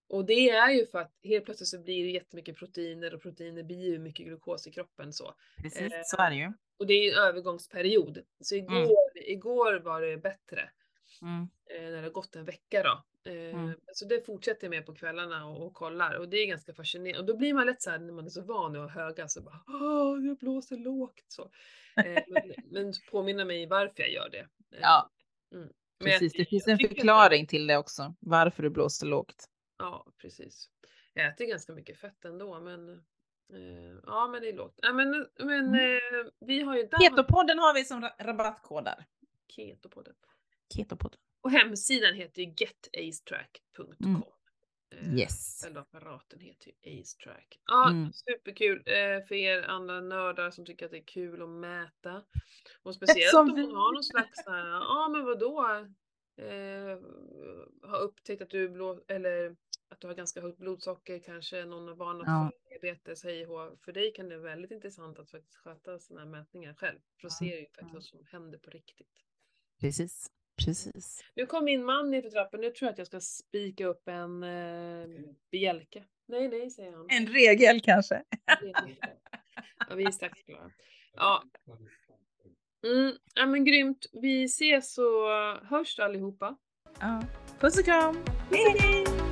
[0.10, 3.64] Och det är ju för att helt plötsligt så blir det jättemycket proteiner och proteiner
[3.64, 5.36] blir ju mycket glukos i kroppen så.
[5.62, 6.54] precis, Eh, så är det ju.
[6.80, 8.20] Och det är ju en övergångsperiod.
[8.40, 10.70] Så igår, igår var det bättre.
[11.22, 11.48] Mm.
[11.76, 12.90] eh, när det har gått en vecka då.
[13.32, 13.74] Eh, Mm.
[13.94, 17.20] Så det fortsätter jag med på kvällarna och, och kollar och det är ganska fascinerande.
[17.20, 19.42] Och då blir man lätt så här när man är så van att höga så
[19.42, 21.52] bara Åh, jag blåser lågt så.
[22.06, 24.48] Eh, men, men påminna mig varför jag gör det.
[24.82, 25.10] Ja,
[25.54, 25.70] mm.
[26.00, 26.34] Men jag- precis.
[26.34, 28.14] Det finns jag en förklaring till det också.
[28.20, 29.46] Varför du blåser lågt.
[29.78, 30.70] Ja, precis.
[31.14, 33.04] Jag äter ganska mycket fett ändå men
[34.06, 34.80] ja men det är lågt.
[34.82, 36.00] Ja, men men Mm.
[36.40, 38.24] vi har ju där Ketopodden har vi som ra-
[39.50, 39.76] rabattkodar.
[39.76, 40.14] keto på det.
[40.76, 41.20] Ketopodden.
[41.42, 43.96] Och hemsidan heter ju getacetrack.com.
[44.06, 44.22] Mm.
[44.92, 45.62] Eh, Yes.
[45.64, 47.60] Själva apparaten heter ju AceTrack.
[47.66, 48.14] Ja, Mm.
[48.14, 52.24] superkul eh, för er andra nördar som tycker att det är kul att mäta.
[52.84, 55.86] Och speciellt Som om man har någon slags ja men vadå?
[56.38, 57.00] Eh,
[57.90, 59.56] har upptäckt att du blå, eller
[59.90, 62.52] att du har ganska högt blodsocker, kanske någon har varnat Ja.
[62.64, 63.78] för diabetes, hå.
[63.86, 67.00] För dig kan det vara väldigt intressant att faktiskt sköta sådana här mätningar själv.
[67.22, 69.24] För att se ju faktiskt vad som händer på riktigt.
[69.82, 70.32] Precis.
[70.66, 71.24] Precis.
[71.36, 72.62] Nu kom min man ner för trappan.
[72.62, 75.08] Nu tror jag att jag ska spika upp en eh,
[75.52, 76.04] bjälke.
[76.28, 77.06] Nej, nej, säger han.
[77.10, 78.24] En regel kanske.
[79.90, 80.72] Ja, vi är strax klara.
[81.14, 81.44] Ja.
[82.86, 84.06] Mm, ja, men grymt.
[84.14, 85.30] Vi ses och
[85.70, 86.58] hörs allihopa.
[87.00, 87.24] Ja.
[87.60, 88.24] Puss och kram.
[88.52, 89.27] Hej, hej!